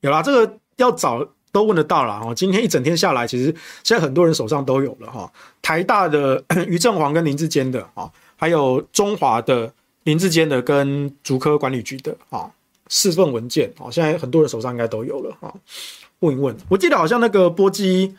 [0.00, 2.18] 有啦，这个要找都问得到啦。
[2.20, 2.34] 哈。
[2.34, 5.30] 今天一整天下来，其实现在很多人手上都有了哈。
[5.60, 9.70] 台大的 于正煌跟林志坚的啊，还有中华的
[10.04, 12.50] 林志坚的跟竹科管理局的啊，
[12.88, 15.52] 四份文件啊，现在很多人手上应该都有了啊。
[16.20, 18.14] 问一问，我记得好像那个波基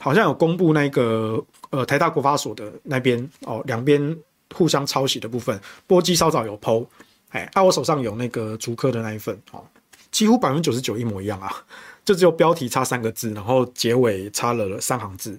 [0.00, 1.44] 好像有公布那个。
[1.70, 4.18] 呃，台大国发所的那边哦，两边
[4.52, 6.84] 互相抄袭的部分，波基稍早有 PO，
[7.28, 9.64] 哎，啊，我手上有那个竹科的那一份哦，
[10.10, 11.64] 几乎百分之九十九一模一样啊，
[12.04, 15.38] 就只有标题差三个字，然后结尾差了三行字，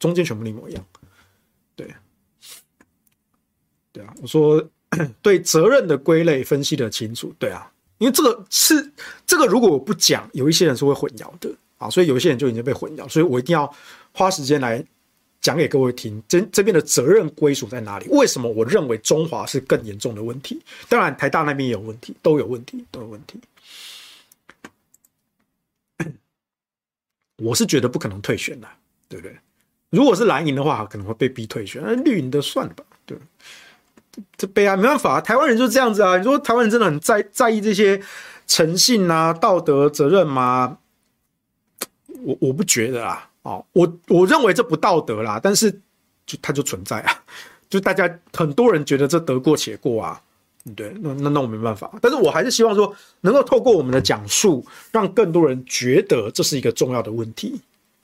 [0.00, 0.84] 中间全部一模一样。
[1.76, 1.94] 对，
[3.92, 4.60] 对啊，我说
[5.22, 8.92] 对责任的归类分析的清楚，对啊，因为这个是
[9.24, 11.48] 这个如果我不讲，有一些人是会混淆的
[11.78, 13.72] 啊，所以有些人就已经被混淆，所以我一定要
[14.12, 14.84] 花时间来。
[15.40, 18.08] 讲给各位听，这这边的责任归属在哪里？
[18.08, 20.60] 为什么我认为中华是更严重的问题？
[20.88, 23.40] 当然，台大那边也有问题，都有问题，都有问题。
[27.38, 28.68] 我是觉得不可能退选的，
[29.08, 29.38] 对不对？
[29.90, 31.80] 如果是蓝营的话，可能会被逼退选。
[31.86, 33.16] 那绿营的算了吧，对。
[34.36, 36.18] 这悲哀没办法，台湾人就是这样子啊。
[36.18, 38.02] 你说台湾人真的很在在意这些
[38.48, 40.78] 诚信啊、道德责任吗？
[42.22, 43.28] 我我不觉得啊。
[43.42, 45.70] 哦，我我认为这不道德啦，但是
[46.26, 47.22] 就它就存在啊，
[47.70, 50.20] 就大家很多人觉得这得过且过啊，
[50.76, 57.58] 对，那那那我没办法，但是我还是希望说能够透过我们的讲述，让更多人觉得这是一个重要的问题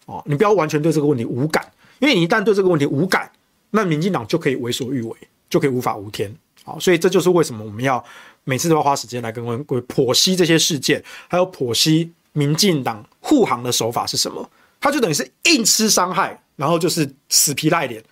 [0.06, 3.30] 哦，你不要完全对这个问题无感，因为你一旦对这个问题无感，
[3.70, 5.16] 那民进党就可以为所欲为，
[5.50, 6.34] 就可以无法无天。
[6.62, 8.02] 好，所以这就是为什么我们要
[8.44, 14.50] 每次都要花时间来跟各位剖析这些事件，还有剖析民进党护航的手法是什么。
[14.78, 18.04] 他就等于是硬吃伤害，然后就是死皮赖脸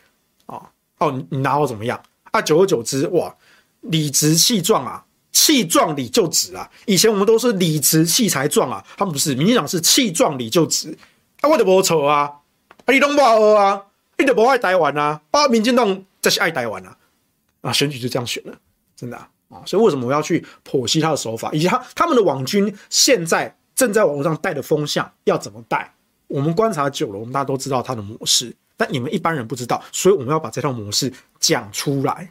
[0.46, 0.70] 啊！
[0.96, 2.40] 哦，你你拿我怎么样啊？
[2.40, 3.36] 久而久之，哇，
[3.82, 6.70] 理直气壮啊，气壮理就直啊！
[6.86, 10.96] 以前我们都是理直气才壮啊，他们不是，民进党是气壮理就直。
[11.42, 12.32] 啊，我就无错啊，
[12.86, 13.82] 啊，你拢不好啊，
[14.16, 16.96] 你就不爱台湾啊，啊，民进党就是爱台湾啊。
[17.60, 18.56] 啊，选举就这样选了，
[18.96, 19.62] 真的啊，啊！
[19.66, 25.92] 所以为什么我要去剖析他的手法，以及他他们的网军现在正在网络上带的风向要怎么带？
[26.28, 32.30] 我们观察久了，我们大家都知道它的模式，但你们一般人不知道，所以我们要把这套模式讲出来，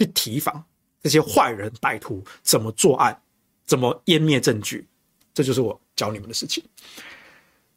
[0.00, 0.64] 去提防
[1.00, 3.16] 这些坏人歹徒怎么作案，
[3.64, 4.84] 怎么湮灭证据，
[5.32, 6.64] 这就是我教你们的事情。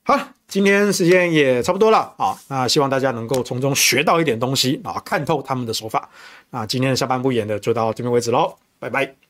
[0.02, 6.10] 好，今天时间也差不多了啊，那希望大家能够从中学到一点东西啊，看透他们的手法。
[6.50, 9.27] 那今天的下半部演的就到这边为止喽，拜拜。